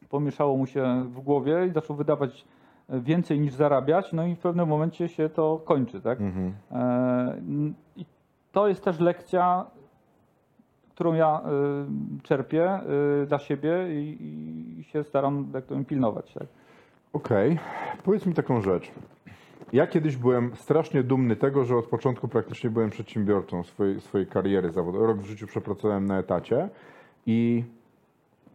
pomieszało 0.09 0.57
mu 0.57 0.65
się 0.65 1.03
w 1.03 1.19
głowie 1.19 1.65
i 1.67 1.71
zaczął 1.71 1.95
wydawać 1.95 2.45
więcej 2.89 3.39
niż 3.39 3.53
zarabiać, 3.53 4.13
no 4.13 4.25
i 4.25 4.35
w 4.35 4.39
pewnym 4.39 4.67
momencie 4.67 5.07
się 5.07 5.29
to 5.29 5.61
kończy, 5.65 6.01
tak? 6.01 6.21
Mhm. 6.21 6.53
E, 6.71 7.41
I 7.95 8.05
to 8.51 8.67
jest 8.67 8.83
też 8.83 8.99
lekcja, 8.99 9.65
którą 10.89 11.13
ja 11.13 11.41
e, 11.41 12.21
czerpię 12.23 12.63
e, 12.63 12.81
dla 13.25 13.39
siebie 13.39 13.71
i, 13.89 14.83
się 14.83 15.03
staram, 15.03 15.47
jak 15.53 15.65
to 15.65 15.75
pilnować, 15.87 16.33
tak? 16.33 16.47
Okej, 17.13 17.59
powiedz 18.03 18.25
mi 18.25 18.33
taką 18.33 18.61
rzecz. 18.61 18.91
Ja 19.73 19.87
kiedyś 19.87 20.17
byłem 20.17 20.55
strasznie 20.55 21.03
dumny 21.03 21.35
tego, 21.35 21.65
że 21.65 21.75
od 21.75 21.85
początku 21.85 22.27
praktycznie 22.27 22.69
byłem 22.69 22.89
przedsiębiorcą 22.89 23.63
swojej, 23.63 24.01
swojej 24.01 24.27
kariery 24.27 24.71
zawodowej. 24.71 25.07
Rok 25.07 25.17
w 25.17 25.25
życiu 25.25 25.47
przepracowałem 25.47 26.05
na 26.05 26.19
etacie 26.19 26.69
i 27.25 27.63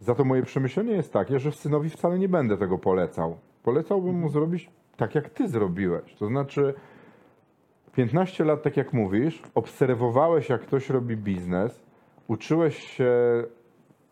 za 0.00 0.14
to 0.14 0.24
moje 0.24 0.42
przemyślenie 0.42 0.92
jest 0.92 1.12
takie, 1.12 1.38
że 1.38 1.52
synowi 1.52 1.90
wcale 1.90 2.18
nie 2.18 2.28
będę 2.28 2.56
tego 2.56 2.78
polecał. 2.78 3.36
Polecałbym 3.64 4.14
mu 4.14 4.28
zrobić 4.28 4.70
tak, 4.96 5.14
jak 5.14 5.30
ty 5.30 5.48
zrobiłeś. 5.48 6.14
To 6.14 6.26
znaczy 6.26 6.74
15 7.92 8.44
lat, 8.44 8.62
tak 8.62 8.76
jak 8.76 8.92
mówisz, 8.92 9.42
obserwowałeś, 9.54 10.48
jak 10.48 10.60
ktoś 10.60 10.90
robi 10.90 11.16
biznes, 11.16 11.82
uczyłeś 12.28 12.78
się 12.78 13.12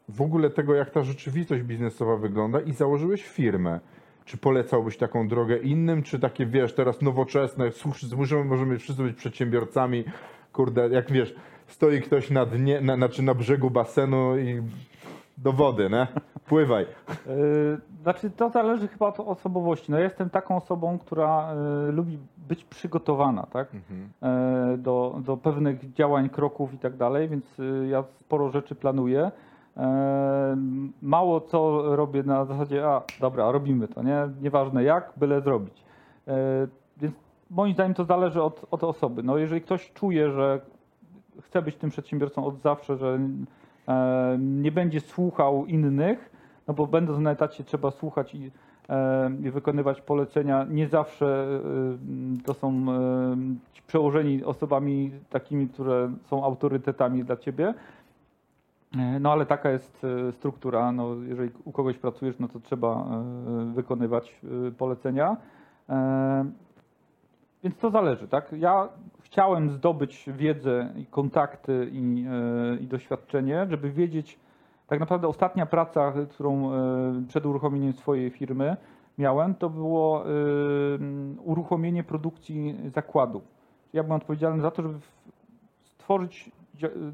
w 0.09 0.23
ogóle 0.23 0.51
tego, 0.51 0.75
jak 0.75 0.91
ta 0.91 1.03
rzeczywistość 1.03 1.63
biznesowa 1.63 2.17
wygląda 2.17 2.61
i 2.61 2.73
założyłeś 2.73 3.23
firmę. 3.23 3.81
Czy 4.25 4.37
polecałbyś 4.37 4.97
taką 4.97 5.29
drogę 5.29 5.57
innym, 5.57 6.03
czy 6.03 6.19
takie, 6.19 6.47
wiesz, 6.47 6.75
teraz 6.75 7.03
nowoczesne, 7.03 7.71
możemy, 8.17 8.45
możemy 8.45 8.79
wszyscy 8.79 9.03
być 9.03 9.17
przedsiębiorcami, 9.17 10.05
kurde, 10.53 10.89
jak 10.89 11.13
wiesz, 11.13 11.35
stoi 11.67 12.01
ktoś 12.01 12.31
na 12.31 12.47
dnie, 12.47 12.81
na, 12.81 12.97
znaczy 12.97 13.23
na 13.23 13.35
brzegu 13.35 13.71
basenu 13.71 14.39
i 14.39 14.63
do 15.39 15.53
wody, 15.53 15.89
ne? 15.89 16.07
Pływaj. 16.47 16.87
Yy, 17.27 17.81
Znaczy, 18.03 18.31
to 18.31 18.51
zależy 18.51 18.89
chyba 18.89 19.07
od 19.07 19.21
osobowości. 19.21 19.93
No, 19.93 19.99
ja 19.99 20.05
jestem 20.05 20.31
taką 20.31 20.57
osobą, 20.57 20.99
która 20.99 21.55
y, 21.89 21.93
lubi 21.93 22.19
być 22.49 22.65
przygotowana, 22.65 23.47
tak? 23.53 23.69
E, 24.23 24.77
do, 24.79 25.21
do 25.25 25.37
pewnych 25.37 25.93
działań, 25.93 26.29
kroków 26.29 26.75
i 26.75 26.79
tak 26.79 26.97
dalej, 26.97 27.29
więc 27.29 27.45
ja 27.91 28.05
sporo 28.21 28.51
rzeczy 28.51 28.75
planuję. 28.75 29.31
E, 29.77 30.57
Mało 31.03 31.41
co 31.41 31.83
robię 31.97 32.23
na 32.23 32.45
zasadzie, 32.45 32.87
a 32.89 33.03
dobra, 33.21 33.51
robimy 33.53 33.89
to, 33.89 34.03
nie? 34.03 34.29
Nieważne 34.43 34.85
jak, 34.85 35.13
byle 35.17 35.41
zrobić. 35.41 35.85
E, 36.29 36.35
Więc 36.97 37.15
moim 37.51 37.75
zdaniem 37.75 37.95
to 37.95 38.05
zależy 38.05 38.43
od, 38.43 38.65
od 38.71 38.85
osoby. 38.85 39.23
No, 39.23 39.39
jeżeli 39.39 39.61
ktoś 39.61 39.93
czuje, 39.93 40.31
że 40.31 40.61
chce 41.41 41.63
być 41.63 41.77
tym 41.77 41.91
przedsiębiorcą 41.91 42.45
od 42.47 42.59
zawsze, 42.61 42.97
że 42.97 43.19
e, 43.89 44.37
nie 44.41 44.73
będzie 44.73 45.01
słuchał 45.01 45.67
innych, 45.67 46.32
no 46.69 46.75
bo 46.75 46.87
będąc 46.87 47.19
na 47.19 47.31
etacie 47.31 47.65
trzeba 47.65 47.91
słuchać 47.91 48.35
i, 48.35 48.51
i 49.43 49.51
wykonywać 49.51 50.01
polecenia. 50.01 50.67
Nie 50.71 50.89
zawsze 50.89 51.47
to 52.45 52.55
są 52.55 52.87
przełożeni 53.87 54.45
osobami 54.45 55.13
takimi, 55.31 55.69
które 55.69 56.13
są 56.27 56.45
autorytetami 56.45 57.25
dla 57.25 57.37
ciebie. 57.37 57.75
No 59.21 59.33
ale 59.33 59.47
taka 59.47 59.71
jest 59.71 60.07
e, 60.29 60.33
struktura. 60.33 60.93
No, 60.93 61.15
jeżeli 61.29 61.51
u 61.65 61.73
kogoś 61.73 61.99
pracujesz, 61.99 62.39
no 62.39 62.49
to 62.49 62.61
trzeba 62.61 62.89
e, 62.89 63.73
wykonywać 63.75 64.41
e, 64.69 64.71
polecenia. 64.71 65.37
Więc 67.65 67.79
to 67.79 67.91
zależy, 67.91 68.29
tak? 68.29 68.53
Ja 68.53 68.89
chciałem 69.23 69.71
zdobyć 69.71 70.25
wiedzę 70.37 70.93
i 70.97 71.07
kontakty 71.07 71.89
i, 71.93 72.25
i 72.81 72.87
doświadczenie, 72.87 73.67
żeby 73.71 73.91
wiedzieć, 73.91 74.39
tak 74.93 75.01
naprawdę 75.01 75.29
ostatnia 75.29 75.67
praca, 75.67 76.13
którą 76.31 76.73
e, 76.73 77.25
przed 77.29 77.47
uruchomieniem 77.47 77.93
swojej 77.93 78.31
firmy 78.31 78.77
miałem, 79.19 79.55
to 79.55 79.71
było 79.71 80.25
e, 80.25 80.29
uruchomienie 81.45 82.05
produkcji 82.05 82.77
zakładu. 82.95 83.43
Ja 83.93 84.03
byłem 84.03 84.17
odpowiedzialny 84.17 84.63
za 84.63 84.71
to, 84.71 84.83
żeby 84.83 84.95
stworzyć 85.85 86.51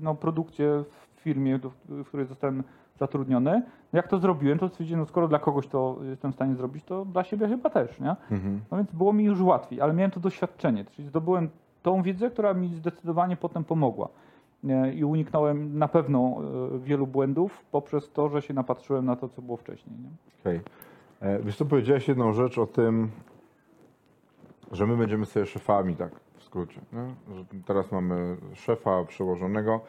no, 0.01 0.15
produkcję 0.15 0.85
w 1.17 1.21
firmie, 1.21 1.61
w 1.89 2.07
której 2.07 2.27
zostałem 2.27 2.63
zatrudniony. 2.99 3.63
No 3.93 3.97
jak 3.97 4.09
to 4.09 4.19
zrobiłem, 4.19 4.59
to 4.59 4.69
stwierdziłem, 4.69 5.01
no 5.01 5.07
skoro 5.07 5.29
dla 5.29 5.39
kogoś 5.39 5.67
to 5.67 5.97
jestem 6.03 6.33
w 6.33 6.35
stanie 6.35 6.55
zrobić, 6.55 6.85
to 6.85 7.05
dla 7.05 7.25
siebie 7.25 7.49
chyba 7.49 7.71
też, 7.71 8.01
nie? 8.01 8.17
Mhm. 8.31 8.61
No 8.71 8.77
więc 8.77 8.93
było 8.93 9.13
mi 9.13 9.25
już 9.25 9.41
łatwiej, 9.41 9.81
ale 9.81 9.93
miałem 9.93 10.11
to 10.11 10.21
doświadczenie, 10.21 10.85
czyli 10.85 11.09
zdobyłem 11.09 11.49
tą 11.83 12.03
wiedzę, 12.03 12.31
która 12.31 12.55
mi 12.55 12.69
zdecydowanie 12.69 13.37
potem 13.37 13.65
pomogła. 13.65 14.09
I 14.95 15.05
uniknąłem 15.05 15.79
na 15.79 15.89
pewno 15.89 16.37
e, 16.75 16.79
wielu 16.79 17.07
błędów 17.07 17.65
poprzez 17.71 18.13
to, 18.13 18.29
że 18.29 18.43
się 18.43 18.55
napatrzyłem 18.55 19.05
na 19.05 19.17
to, 19.17 19.29
co 19.29 19.43
było 19.43 19.57
wcześniej. 19.57 19.97
Nie? 19.99 20.11
Okej. 20.41 20.61
E, 21.21 21.43
Wiesz 21.43 21.57
powiedziałeś 21.69 22.09
jedną 22.09 22.33
rzecz 22.33 22.59
o 22.59 22.67
tym, 22.67 23.11
że 24.73 24.87
my 24.87 24.97
będziemy 24.97 25.27
sobie 25.27 25.47
szefami, 25.47 25.97
tak 25.97 26.11
w 26.39 26.43
skrócie. 26.45 26.81
Nie? 26.93 27.35
Że 27.37 27.45
teraz 27.67 27.93
mamy 27.93 28.37
szefa 28.55 29.05
przełożonego. 29.05 29.81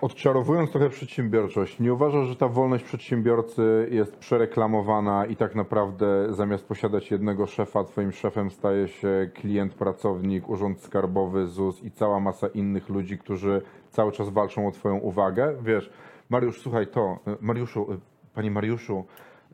Odczarowując 0.00 0.70
trochę 0.70 0.88
przedsiębiorczość, 0.88 1.80
nie 1.80 1.92
uważasz, 1.92 2.26
że 2.26 2.36
ta 2.36 2.48
wolność 2.48 2.84
przedsiębiorcy 2.84 3.88
jest 3.90 4.16
przereklamowana 4.16 5.26
i 5.26 5.36
tak 5.36 5.54
naprawdę 5.54 6.26
zamiast 6.32 6.68
posiadać 6.68 7.10
jednego 7.10 7.46
szefa, 7.46 7.84
twoim 7.84 8.12
szefem 8.12 8.50
staje 8.50 8.88
się 8.88 9.30
klient, 9.34 9.74
pracownik, 9.74 10.48
urząd 10.48 10.80
skarbowy, 10.80 11.46
ZUS 11.46 11.82
i 11.82 11.90
cała 11.90 12.20
masa 12.20 12.48
innych 12.48 12.88
ludzi, 12.88 13.18
którzy 13.18 13.62
cały 13.90 14.12
czas 14.12 14.28
walczą 14.28 14.68
o 14.68 14.70
twoją 14.70 14.96
uwagę? 14.98 15.54
Wiesz, 15.62 15.90
Mariusz, 16.30 16.60
słuchaj 16.60 16.86
to, 16.86 17.18
Mariuszu, 17.40 17.86
panie 18.34 18.50
Mariuszu, 18.50 19.04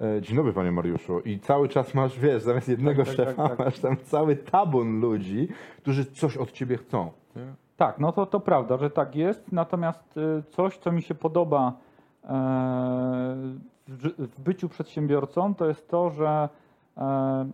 e, 0.00 0.23
dzień 0.23 0.37
dobry 0.37 0.52
panie 0.52 0.73
Mariuszu 0.73 1.20
i 1.20 1.38
cały 1.38 1.68
czas 1.68 1.94
masz, 1.94 2.18
wiesz, 2.18 2.42
zamiast 2.42 2.68
jednego 2.68 3.04
Tak, 3.04 3.16
tak, 3.16 3.16
szefa 3.16 3.49
tak, 3.49 3.56
tak. 3.56 3.66
masz 3.66 3.78
tam 3.78 3.96
cały 3.96 4.37
tabun 4.37 5.00
ludzi, 5.00 5.49
którzy 5.78 6.04
coś 6.04 6.37
od 6.37 6.52
ciebie 6.52 6.76
chcą. 6.76 7.11
Nie? 7.37 7.65
Tak, 7.76 7.99
no 7.99 8.12
to, 8.12 8.26
to 8.26 8.40
prawda, 8.40 8.76
że 8.76 8.90
tak 8.90 9.16
jest. 9.16 9.52
Natomiast 9.52 10.16
y, 10.16 10.42
coś, 10.50 10.78
co 10.78 10.92
mi 10.92 11.02
się 11.02 11.14
podoba 11.14 11.73
e, 12.25 12.28
w, 13.88 14.40
byciu 14.40 14.68
przedsiębiorcą, 14.68 15.54
to 15.54 15.66
jest 15.66 15.88
to, 15.88 16.11
że 16.11 16.49
e, 16.97 17.47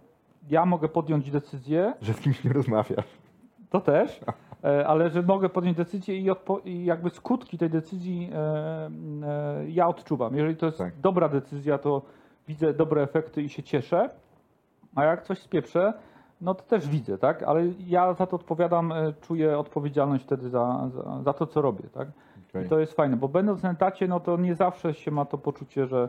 ja 0.51 0.67
mogę 0.67 0.89
podjąć 0.89 1.31
decyzję, 1.31 1.95
Że 2.01 2.13
z 2.15 2.21
kimś 2.21 2.45
nie 2.45 2.53
rozmawiasz. 2.53 3.07
to 3.71 3.81
też, 3.81 4.21
e, 4.65 4.87
ale 4.87 5.11
że 5.11 5.23
mogę 5.23 5.49
podjąć 5.49 5.77
decyzję 5.77 6.17
i, 6.65 6.85
jakby 6.85 7.11
skutki 7.11 7.59
tej 7.59 7.71
decyzji 7.71 8.31
ja 9.69 9.89
odczuwam. 9.89 10.37
Jeżeli 10.37 10.57
to 10.57 10.67
jest 10.67 10.79
Tak. 10.79 11.01
dobra 11.01 11.29
decyzja, 11.29 11.79
to 11.79 12.03
widzę 12.49 12.75
dobre 12.75 13.03
efekty 13.03 13.43
i 13.43 13.49
się 13.49 13.63
cieszę, 13.63 14.11
a 14.95 15.05
jak 15.05 15.23
coś 15.23 15.39
spieprzę, 15.39 15.93
no 16.43 16.55
to 16.55 16.63
też 16.63 16.89
widzę, 16.89 17.19
tak? 17.19 17.43
Ale 17.43 17.63
ja 17.87 18.15
za 18.15 18.27
to 18.27 18.37
odpowiadam, 18.37 18.93
e, 18.93 19.13
czuję 19.21 19.59
odpowiedzialność 19.59 20.25
wtedy 20.25 20.49
za, 20.49 20.91
za, 20.95 21.23
za 21.23 21.33
to, 21.33 21.47
co 21.47 21.63
robię, 21.63 21.85
tak? 21.93 22.09
Okej. 22.51 22.67
I 22.67 22.69
to 22.69 22.79
jest 22.79 22.93
fajne, 22.93 23.17
bo 23.17 23.29
będąc 23.29 23.63
na 23.63 23.71
etacie, 23.71 24.09
no 24.09 24.21
to 24.21 24.37
nie 24.37 24.55
zawsze 24.55 24.95
się 24.95 25.11
ma 25.11 25.25
to 25.25 25.39
poczucie, 25.39 25.87
że 25.87 26.09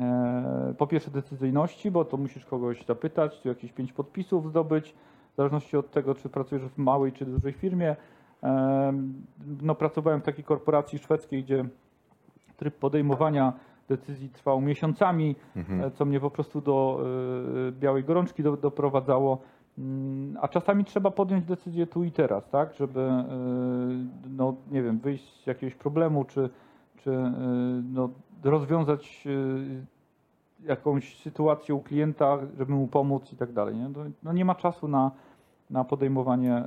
e, 0.00 0.74
po 0.78 0.86
pierwsze 0.86 1.10
decyzyjności, 1.10 1.90
bo 1.90 2.04
to 2.04 2.16
musisz 2.16 2.44
kogoś 2.44 2.84
zapytać, 2.84 3.40
tu 3.40 3.48
jakieś 3.48 3.72
pięć 3.72 3.92
podpisów 3.92 4.48
zdobyć, 4.48 4.94
w 5.32 5.36
zależności 5.36 5.76
od 5.76 5.90
tego, 5.90 6.14
czy 6.14 6.28
pracujesz 6.28 6.64
w 6.64 6.78
małej 6.78 7.12
czy 7.12 7.26
dużej 7.26 7.52
firmie. 7.52 7.96
E, 8.42 8.92
no 9.62 9.74
pracowałem 9.74 10.20
w 10.20 10.24
takiej 10.24 10.44
korporacji 10.44 10.98
szwedzkiej, 10.98 11.44
gdzie 11.44 11.64
tryb 12.56 12.74
podejmowania 12.78 13.52
decyzji 13.88 14.28
trwał 14.28 14.60
miesiącami, 14.60 15.36
Mhm. 15.56 15.80
e, 15.80 15.90
co 15.90 16.04
mnie 16.04 16.20
po 16.20 16.30
prostu 16.30 16.60
do 16.60 17.00
e, 17.68 17.72
białej 17.72 18.04
gorączki 18.04 18.42
do, 18.42 18.56
doprowadzało. 18.56 19.38
Mm, 19.78 20.36
A 20.40 20.48
czasami 20.48 20.84
trzeba 20.84 21.10
podjąć 21.10 21.44
decyzję 21.44 21.86
tu 21.86 22.04
i 22.04 22.12
teraz, 22.12 22.48
tak, 22.50 22.74
żeby 22.74 23.00
e, 23.00 23.24
no, 24.36 24.54
nie 24.70 24.82
wiem, 24.82 24.98
wyjść 24.98 25.42
z 25.42 25.46
jakiegoś 25.46 25.74
problemu, 25.74 26.24
czy, 26.24 26.50
czy 26.96 27.10
e, 27.10 27.32
no, 27.92 28.08
rozwiązać 28.44 29.24
e, 29.26 30.66
jakąś 30.68 31.16
sytuację 31.18 31.74
u 31.74 31.80
klienta, 31.80 32.38
żeby 32.58 32.72
mu 32.72 32.86
pomóc 32.88 33.32
i 33.32 33.36
tak 33.36 33.52
dalej. 33.52 33.76
Nie? 33.76 33.88
No, 33.88 34.04
no 34.22 34.32
nie 34.32 34.44
ma 34.44 34.54
czasu 34.54 34.88
na, 34.88 35.10
na 35.70 35.84
podejmowanie 35.84 36.62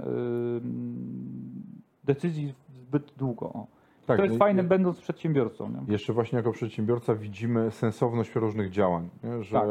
decyzji 2.03 2.53
zbyt 2.73 3.13
długo. 3.17 3.67
Tak, 4.05 4.17
to 4.17 4.23
jest 4.23 4.33
nie- 4.33 4.39
fajne, 4.39 4.63
nie- 4.63 4.69
będąc 4.69 4.99
przedsiębiorcą. 5.01 5.69
Nie? 5.69 5.91
Jeszcze 5.91 6.13
właśnie 6.13 6.37
jako 6.37 6.51
przedsiębiorca 6.51 7.15
widzimy 7.15 7.71
sensowność 7.71 8.35
różnych 8.35 8.69
działań, 8.69 9.09
nie? 9.23 9.43
że, 9.43 9.59
Tak. 9.59 9.67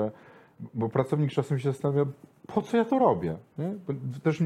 Bo 0.75 0.88
pracownik 0.88 1.31
czasem 1.31 1.59
się 1.59 1.69
zastanawia, 1.73 2.05
po 2.47 2.62
co 2.62 2.77
ja 2.77 2.85
to 2.85 2.99
robię? 2.99 3.37
Nie? 3.59 3.75
Bo 3.87 3.95
Też, 4.23 4.43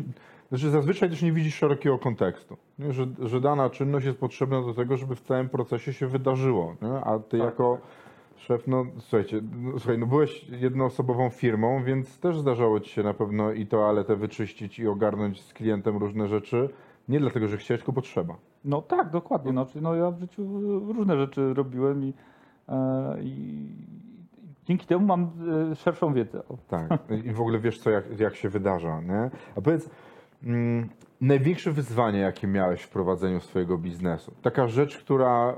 znaczy 0.49 0.71
zazwyczaj 0.71 1.11
też 1.11 1.23
nie 1.23 1.33
widzisz 1.33 1.55
szerokiego 1.55 1.99
kontekstu, 1.99 2.57
nie? 2.79 2.93
Że, 2.93 3.07
że 3.19 3.41
dana 3.41 3.71
czynność 3.71 4.07
jest 4.07 4.19
potrzebna 4.19 4.63
do 4.63 4.75
tego, 4.75 4.97
żeby 4.97 5.17
w 5.17 5.21
całym 5.21 5.49
procesie 5.49 5.93
się 5.93 6.07
wydarzyło, 6.07 6.77
nie? 6.83 6.93
a 6.93 7.19
ty 7.19 7.39
Tak, 7.39 7.47
jako 7.47 7.79
szef, 8.37 8.67
no 8.67 8.87
słuchajcie, 8.99 9.41
no, 9.57 9.79
słuchaj, 9.79 9.99
no 9.99 10.07
byłeś 10.07 10.49
jednoosobową 10.49 11.31
firmą, 11.31 11.85
więc 11.85 12.21
też 12.21 12.39
zdarzało 12.39 12.81
ci 12.81 12.91
się 12.91 13.03
na 13.03 13.15
pewno 13.15 13.53
i 13.53 13.67
toaletę 13.67 14.17
wyczyścić 14.17 14.79
i 14.79 14.89
ogarnąć 14.89 15.43
z 15.43 15.53
klientem 15.53 15.97
różne 15.97 16.29
rzeczy, 16.29 16.69
nie 17.09 17.21
dlatego, 17.21 17.49
że 17.49 17.57
chciałeś, 17.57 17.81
tylko 17.81 17.93
potrzeba. 17.93 18.37
No 18.65 18.83
tak, 18.83 19.11
dokładnie. 19.11 19.53
No, 19.53 19.67
czyli 19.67 19.85
no, 19.85 19.95
ja 19.95 20.11
w 20.11 20.21
życiu 20.21 20.43
różne 20.93 21.17
rzeczy 21.17 21.55
robiłem 21.55 22.05
i, 22.05 22.15
e, 22.69 23.17
i, 23.23 23.29
i 23.29 24.02
dzięki 24.65 24.87
temu 24.87 25.07
mam 25.07 25.31
e, 25.73 25.77
szerszą 25.77 26.15
wiedzę. 26.15 26.43
Tak, 26.69 26.91
i 27.25 27.33
w 27.33 27.41
ogóle 27.41 27.59
wiesz, 27.59 27.79
co 27.79 27.91
jak, 27.91 28.21
jak 28.21 28.37
się 28.37 28.49
wydarza, 28.49 29.01
nie? 29.01 29.31
A 29.57 29.61
powiedz, 29.61 29.91
mm, 30.43 30.89
największe 31.21 31.73
wyzwanie, 31.73 32.19
jakie 32.19 32.47
miałeś 32.47 32.83
w 32.83 32.89
prowadzeniu 32.89 33.41
swojego 33.41 33.79
biznesu? 33.79 34.33
Taka 34.43 34.69
rzecz, 34.69 34.99
która 34.99 35.51
e, 35.51 35.55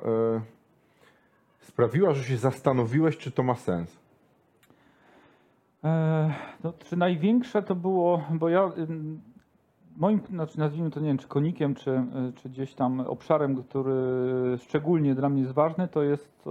sprawiła, 1.61 2.14
że 2.14 2.25
się 2.25 2.37
zastanowiłeś, 2.37 3.16
czy 3.16 3.30
to 3.30 3.42
ma 3.42 3.54
sens. 3.54 3.99
E, 5.84 6.34
no, 6.64 6.73
czy 6.73 6.96
największe 6.96 7.62
to 7.62 7.75
było, 7.75 8.23
bo 8.30 8.49
ja 8.49 8.73
ym, 8.78 9.20
moim, 9.96 10.20
znaczy 10.30 10.58
nazwijmy 10.58 10.90
to 10.90 11.00
nie 11.00 11.06
wiem, 11.06 11.18
czy 11.18 11.28
konikiem, 11.28 11.74
czy, 11.74 12.04
czy 12.34 12.48
gdzieś 12.48 12.74
tam 12.74 13.00
obszarem, 13.00 13.62
który 13.62 13.92
szczególnie 14.58 15.14
dla 15.14 15.28
mnie 15.28 15.42
jest 15.42 15.54
ważny, 15.54 15.88
to 15.88 16.02
jest 16.02 16.44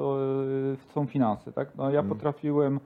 y, 0.75 0.91
są 0.93 1.05
finanse. 1.05 1.51
Tak? 1.51 1.75
No, 1.75 1.89
ja 1.91 1.99
Mm. 1.99 2.09
potrafiłem 2.09 2.79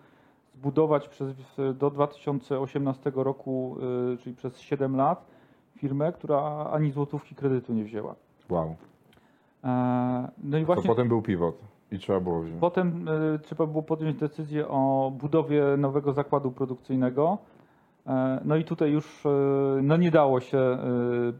zbudować 0.56 1.10
przez, 1.10 1.36
do 1.74 1.90
2018 1.90 3.12
roku, 3.16 3.76
y, 4.14 4.18
czyli 4.18 4.36
przez 4.36 4.60
7 4.60 4.96
lat, 4.96 5.26
firmę, 5.78 6.12
która 6.12 6.70
ani 6.72 6.92
złotówki 6.92 7.36
kredytu 7.36 7.74
nie 7.74 7.84
wzięła. 7.84 8.16
Wow. 8.50 8.76
E, 9.64 10.32
no 10.44 10.58
i 10.58 10.62
To 10.62 10.66
właśnie 10.66 10.90
potem 10.90 11.08
był 11.08 11.22
pivot 11.22 11.56
i 11.92 12.00
trzeba 12.00 12.20
było 12.20 12.42
wziąć. 12.42 12.60
Potem 12.60 13.08
e, 13.36 13.40
trzeba 13.40 13.66
było 13.66 13.84
podjąć 13.84 14.18
decyzję 14.18 14.68
o 14.68 15.12
budowie 15.20 15.64
nowego 15.78 16.14
zakładu 16.14 16.52
produkcyjnego. 16.52 17.38
E, 18.08 18.42
no 18.46 18.56
i 18.56 18.64
tutaj 18.64 18.92
już 18.92 19.26
e, 19.26 19.30
no 19.84 19.98
nie 19.98 20.12
dało 20.12 20.40
się 20.40 20.58
e, 20.58 20.80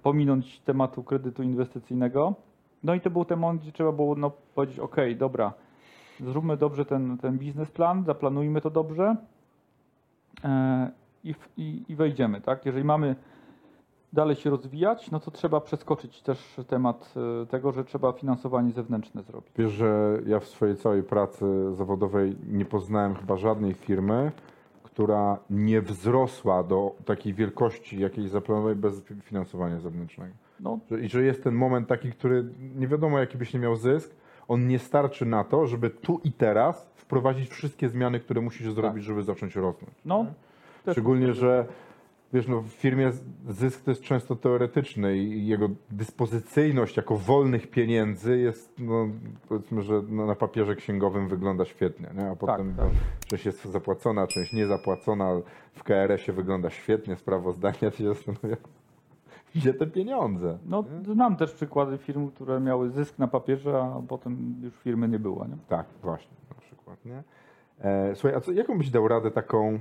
pominąć 0.04 0.60
tematu 0.60 1.04
kredytu 1.04 1.44
inwestycyjnego. 1.44 2.36
No 2.84 2.94
i 2.94 3.02
to 3.02 3.10
był 3.10 3.26
ten 3.26 3.40
moment, 3.40 3.62
gdzie 3.62 3.72
trzeba 3.72 3.92
było 3.92 4.16
no, 4.16 4.32
powiedzieć, 4.56 4.80
ok, 4.80 4.96
dobra, 5.18 5.54
zróbmy 6.20 6.58
dobrze 6.58 6.86
ten, 6.86 7.18
ten 7.18 7.38
biznesplan, 7.38 8.04
zaplanujmy 8.04 8.62
to 8.62 8.70
dobrze 8.70 9.16
i, 11.24 11.36
i, 11.58 11.84
i 11.90 11.96
wejdziemy. 11.96 12.42
Tak? 12.42 12.66
Jeżeli 12.66 12.84
mamy 12.84 13.16
dalej 14.14 14.36
się 14.36 14.50
rozwijać, 14.50 15.12
no 15.12 15.20
to 15.20 15.32
trzeba 15.32 15.62
przeskoczyć 15.62 16.22
też 16.22 16.56
temat 16.68 17.14
tego, 17.50 17.72
że 17.72 17.84
trzeba 17.84 18.12
finansowanie 18.12 18.72
zewnętrzne 18.72 19.24
zrobić. 19.24 19.52
Wiesz, 19.58 19.72
że 19.72 20.20
ja 20.26 20.40
w 20.40 20.46
swojej 20.46 20.76
całej 20.76 21.04
pracy 21.04 21.76
zawodowej 21.76 22.36
nie 22.48 22.66
poznałem 22.66 23.16
chyba 23.16 23.38
żadnej 23.38 23.74
firmy, 23.74 24.32
która 24.98 25.38
nie 25.50 25.82
wzrosła 25.82 26.64
do 26.64 26.96
takiej 27.06 27.34
wielkości, 27.34 28.00
jakiej 28.00 28.30
zaplanowałeś 28.30 28.78
bez 28.78 29.04
finansowania 29.22 29.80
zewnętrznego. 29.80 30.34
No, 30.60 30.80
I 31.02 31.10
że 31.10 31.24
jest 31.24 31.44
ten 31.44 31.56
moment 31.56 31.88
taki, 31.88 32.12
który 32.12 32.46
nie 32.76 32.88
wiadomo 32.88 33.20
jaki 33.20 33.38
byś 33.38 33.54
nie 33.54 33.60
miał 33.60 33.76
zysk, 33.76 34.16
on 34.48 34.68
nie 34.68 34.80
starczy 34.80 35.26
na 35.26 35.44
to, 35.44 35.68
żeby 35.68 35.90
tu 35.90 36.22
i 36.24 36.32
teraz 36.32 36.90
wprowadzić 36.96 37.50
wszystkie 37.50 37.90
zmiany, 37.90 38.20
które 38.20 38.42
musisz 38.42 38.74
zrobić, 38.74 39.04
żeby 39.04 39.24
zacząć 39.24 39.56
rosnąć. 39.56 39.94
no 40.06 40.26
Szczególnie, 40.92 41.34
że 41.34 41.66
wiesz, 42.34 42.48
no, 42.48 42.62
w 42.62 42.68
firmie 42.68 43.12
zysk 43.50 43.84
to 43.84 43.92
jest 43.92 44.04
często 44.04 44.36
teoretyczny 44.36 45.18
i 45.18 45.48
jego 45.48 45.70
dyspozycyjność 45.92 46.98
jako 46.98 47.18
wolnych 47.18 47.68
pieniędzy 47.70 48.38
jest, 48.38 48.80
no, 48.80 49.08
powiedzmy, 49.50 49.82
że 49.82 50.02
no, 50.10 50.26
na 50.26 50.36
papierze 50.36 50.76
księgowym 50.76 51.28
wygląda 51.28 51.66
świetnie, 51.66 52.10
nie? 52.18 52.30
a 52.30 52.36
potem 52.36 52.74
tak. 52.76 52.88
część 53.28 53.46
jest 53.46 53.66
zapłacona, 53.66 54.28
część 54.28 54.54
niezapłacona, 54.54 55.32
w 55.74 55.84
KRS-ie 55.84 56.36
wygląda 56.36 56.70
świetnie, 56.70 57.16
sprawozdania 57.16 57.92
się 57.92 58.08
zastanawiają, 58.08 58.56
gdzie 59.56 59.74
te 59.74 59.88
pieniądze? 59.88 60.58
No, 60.66 60.84
znam 61.06 61.36
też 61.36 61.54
przykłady 61.54 61.98
firm, 61.98 62.32
które 62.32 62.60
miały 62.60 62.90
zysk 62.90 63.20
na 63.20 63.28
papierze, 63.28 63.82
a 63.82 64.02
potem 64.08 64.56
już 64.62 64.74
firmy 64.74 65.08
nie 65.08 65.20
było. 65.20 65.46
Nie? 65.46 65.58
Tak, 65.68 65.86
właśnie, 66.02 66.38
na 66.50 66.62
przykład, 66.62 67.06
nie? 67.06 67.24
E, 67.82 68.16
słuchaj, 68.16 68.38
a 68.38 68.42
co, 68.42 68.52
jaką 68.52 68.78
byś 68.78 68.90
dał 68.90 69.08
radę 69.08 69.32
taką 69.32 69.80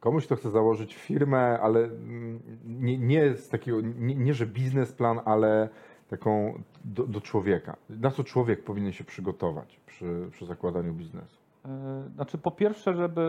komuś, 0.00 0.26
kto 0.26 0.36
chce 0.36 0.50
założyć 0.50 0.94
firmę, 0.94 1.60
ale 1.60 1.80
mm, 1.84 2.40
nie, 2.64 2.98
nie 2.98 3.34
z 3.34 3.48
takiego, 3.48 3.80
nie, 3.80 4.14
nie 4.14 4.34
że 4.34 4.46
biznesplan, 4.46 5.20
ale 5.24 5.68
taką 6.08 6.62
do, 6.84 7.06
do 7.06 7.20
człowieka. 7.20 7.76
Na 7.90 8.10
co 8.10 8.24
człowiek 8.24 8.64
powinien 8.64 8.92
się 8.92 9.04
przygotować 9.04 9.80
przy, 9.86 10.28
przy 10.30 10.46
zakładaniu 10.46 10.92
biznesu? 10.92 11.36
E, 11.64 12.02
Znaczy, 12.14 12.38
po 12.38 12.50
pierwsze, 12.50 12.94
żeby 12.94 13.20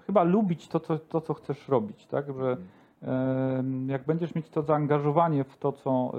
e, 0.00 0.02
chyba 0.02 0.22
lubić 0.22 0.68
to 0.68 0.80
co, 0.80 0.98
to, 0.98 1.20
co 1.20 1.34
chcesz 1.34 1.68
robić, 1.68 2.06
tak? 2.06 2.34
Że 2.34 2.56
e, 3.02 3.64
jak 3.86 4.04
będziesz 4.04 4.34
mieć 4.34 4.48
to 4.48 4.62
zaangażowanie 4.62 5.44
w 5.44 5.56
to 5.56 5.72
co, 5.72 6.12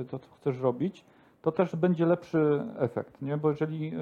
e, 0.00 0.04
to, 0.04 0.18
co 0.18 0.30
chcesz 0.34 0.60
robić, 0.60 1.04
to 1.42 1.52
też 1.52 1.76
będzie 1.76 2.06
lepszy 2.06 2.64
efekt, 2.78 3.22
nie? 3.22 3.36
Bo 3.36 3.50
jeżeli 3.50 3.92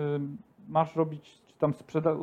masz 0.68 0.96
robić, 0.96 1.42
tam 1.64 1.74
sprzeda, 1.74 2.16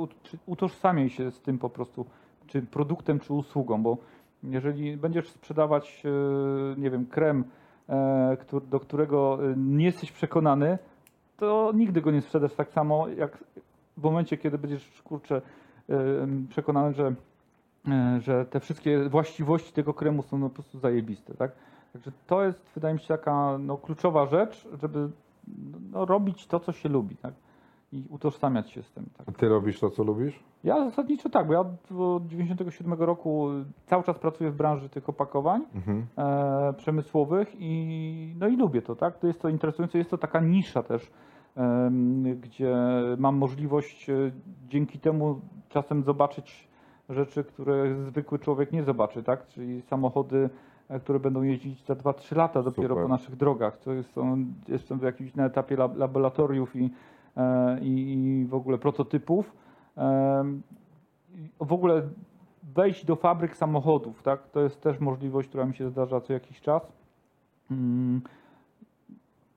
utożsamiaj 0.45 1.09
się 1.09 1.31
z 1.31 1.41
tym 1.41 1.57
po 1.57 1.69
prostu, 1.69 2.05
czy 2.47 2.61
produktem, 2.61 3.19
czy 3.19 3.33
usługą, 3.33 3.83
bo 3.83 3.97
jeżeli 4.43 4.97
będziesz 4.97 5.29
sprzedawać, 5.29 6.03
e, 6.05 6.79
nie 6.79 6.89
wiem, 6.89 7.05
krem, 7.05 7.43
e, 7.89 8.37
do 8.69 8.79
którego 8.79 9.39
e, 9.51 9.53
nie 9.57 9.85
jesteś 9.85 10.11
przekonany, 10.11 10.77
to 11.37 11.71
nigdy 11.75 12.01
go 12.01 12.11
nie 12.11 12.21
sprzedasz 12.21 12.53
tak 12.53 12.69
samo, 12.69 13.07
jak 13.07 13.43
w 13.97 14.03
momencie, 14.03 14.37
kiedy 14.37 14.57
będziesz, 14.57 15.01
kurczę, 15.01 15.41
przekonany, 16.49 16.93
że, 16.93 17.15
że 18.19 18.45
te 18.45 18.59
wszystkie 18.59 19.09
właściwości 19.09 19.73
tego 19.73 19.93
kremu 19.93 20.23
są 20.23 20.41
po 20.41 20.49
prostu 20.49 20.79
zajebiste, 20.79 21.33
tak? 21.33 21.51
Także 21.93 22.11
to 22.27 22.43
jest, 22.43 22.69
wydaje 22.75 22.93
mi 22.93 22.99
się, 22.99 23.07
taka 23.07 23.57
no, 23.57 23.77
kluczowa 23.77 24.25
rzecz, 24.25 24.67
żeby 24.81 25.09
no, 25.91 26.05
robić 26.05 26.47
to, 26.47 26.59
co 26.59 26.71
się 26.71 26.89
lubi, 26.89 27.15
tak? 27.15 27.33
I 27.91 28.05
utożsamiać 28.09 28.69
się 28.69 28.83
z 28.83 28.91
tym, 28.91 29.05
tak? 29.17 29.29
A 29.29 29.31
ty 29.31 29.49
robisz 29.49 29.79
to, 29.79 29.89
co 29.89 30.03
lubisz? 30.03 30.39
Ja 30.63 30.85
zasadniczo 30.85 31.29
tak, 31.29 31.47
bo 31.47 31.53
ja 31.53 31.59
od 31.59 32.27
97 32.27 32.93
roku 32.93 33.49
cały 33.85 34.03
czas 34.03 34.19
pracuję 34.19 34.51
w 34.51 34.55
branży 34.55 34.89
tych 34.89 35.09
opakowań 35.09 35.65
Mhm. 35.75 36.05
e, 36.17 36.73
przemysłowych 36.73 37.51
i, 37.59 38.35
no 38.39 38.47
i 38.47 38.57
lubię 38.57 38.81
to, 38.81 38.95
tak? 38.95 39.17
To 39.19 39.27
jest 39.27 39.41
to 39.41 39.49
interesujące, 39.49 39.97
jest 39.97 40.09
to 40.09 40.17
taka 40.17 40.39
nisza 40.39 40.83
też, 40.83 41.11
em, 41.55 42.23
gdzie 42.41 42.75
mam 43.17 43.35
możliwość 43.37 44.09
e, 44.09 44.13
dzięki 44.67 44.99
temu 44.99 45.41
czasem 45.69 46.03
zobaczyć 46.03 46.67
rzeczy, 47.09 47.43
które 47.43 47.95
zwykły 47.95 48.39
człowiek 48.39 48.71
nie 48.71 48.83
zobaczy, 48.83 49.23
tak? 49.23 49.47
Czyli 49.47 49.81
samochody, 49.81 50.49
e, 50.89 50.99
które 50.99 51.19
będą 51.19 51.41
jeździć 51.41 51.85
za 51.85 51.93
2-3 51.95 52.35
lata 52.35 52.63
dopiero 52.63 52.87
Super. 52.87 53.03
po 53.03 53.09
naszych 53.09 53.35
drogach. 53.35 53.77
To 53.77 53.91
jest, 53.93 54.13
są, 54.13 54.45
jestem 54.67 54.99
w 54.99 55.03
jakimś 55.03 55.35
na 55.35 55.45
etapie 55.45 55.75
lab, 55.75 55.97
laboratoriów 55.97 56.75
i, 56.75 56.83
e, 56.85 56.89
i, 57.81 58.13
i 58.13 58.45
w 58.45 58.53
ogóle 58.53 58.77
prototypów. 58.77 59.53
I 61.35 61.65
w 61.65 61.73
ogóle 61.73 62.01
wejść 62.63 63.05
do 63.05 63.15
fabryk 63.15 63.57
samochodów, 63.57 64.23
tak? 64.23 64.49
To 64.49 64.61
jest 64.61 64.81
też 64.81 64.99
możliwość, 64.99 65.49
która 65.49 65.65
mi 65.65 65.75
się 65.75 65.89
zdarza 65.89 66.21
co 66.21 66.33
jakiś 66.33 66.61
czas. 66.61 66.91
Mm, 67.71 68.21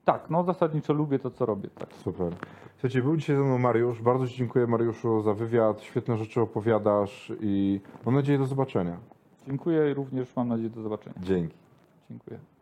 tak, 0.05 0.31
no 0.31 0.45
zasadniczo 0.45 0.93
lubię 0.93 1.19
to, 1.19 1.31
co 1.31 1.47
robię. 1.47 1.69
Tak. 1.75 1.93
Super. 1.93 2.33
Słuchajcie, 2.75 3.03
był 3.03 3.17
dzisiaj 3.17 3.37
ze 3.37 3.43
mną 3.43 3.59
Mariusz. 3.59 4.03
Bardzo 4.03 4.29
Ci 4.29 4.37
dziękuję, 4.37 4.67
Mariuszu, 4.67 5.23
za 5.23 5.35
wywiad. 5.35 5.83
Świetne 5.83 6.17
rzeczy 6.17 6.41
opowiadasz 6.41 7.33
i 7.41 7.81
mam 8.07 8.15
nadzieję 8.15 8.39
do 8.39 8.47
zobaczenia. 8.47 8.97
Dziękuję 9.47 9.91
i 9.91 9.95
również 9.95 10.37
mam 10.37 10.49
nadzieję 10.49 10.71
do 10.71 10.83
zobaczenia. 10.83 11.17
Dzięki. 11.23 11.57
Dziękuję. 12.11 12.54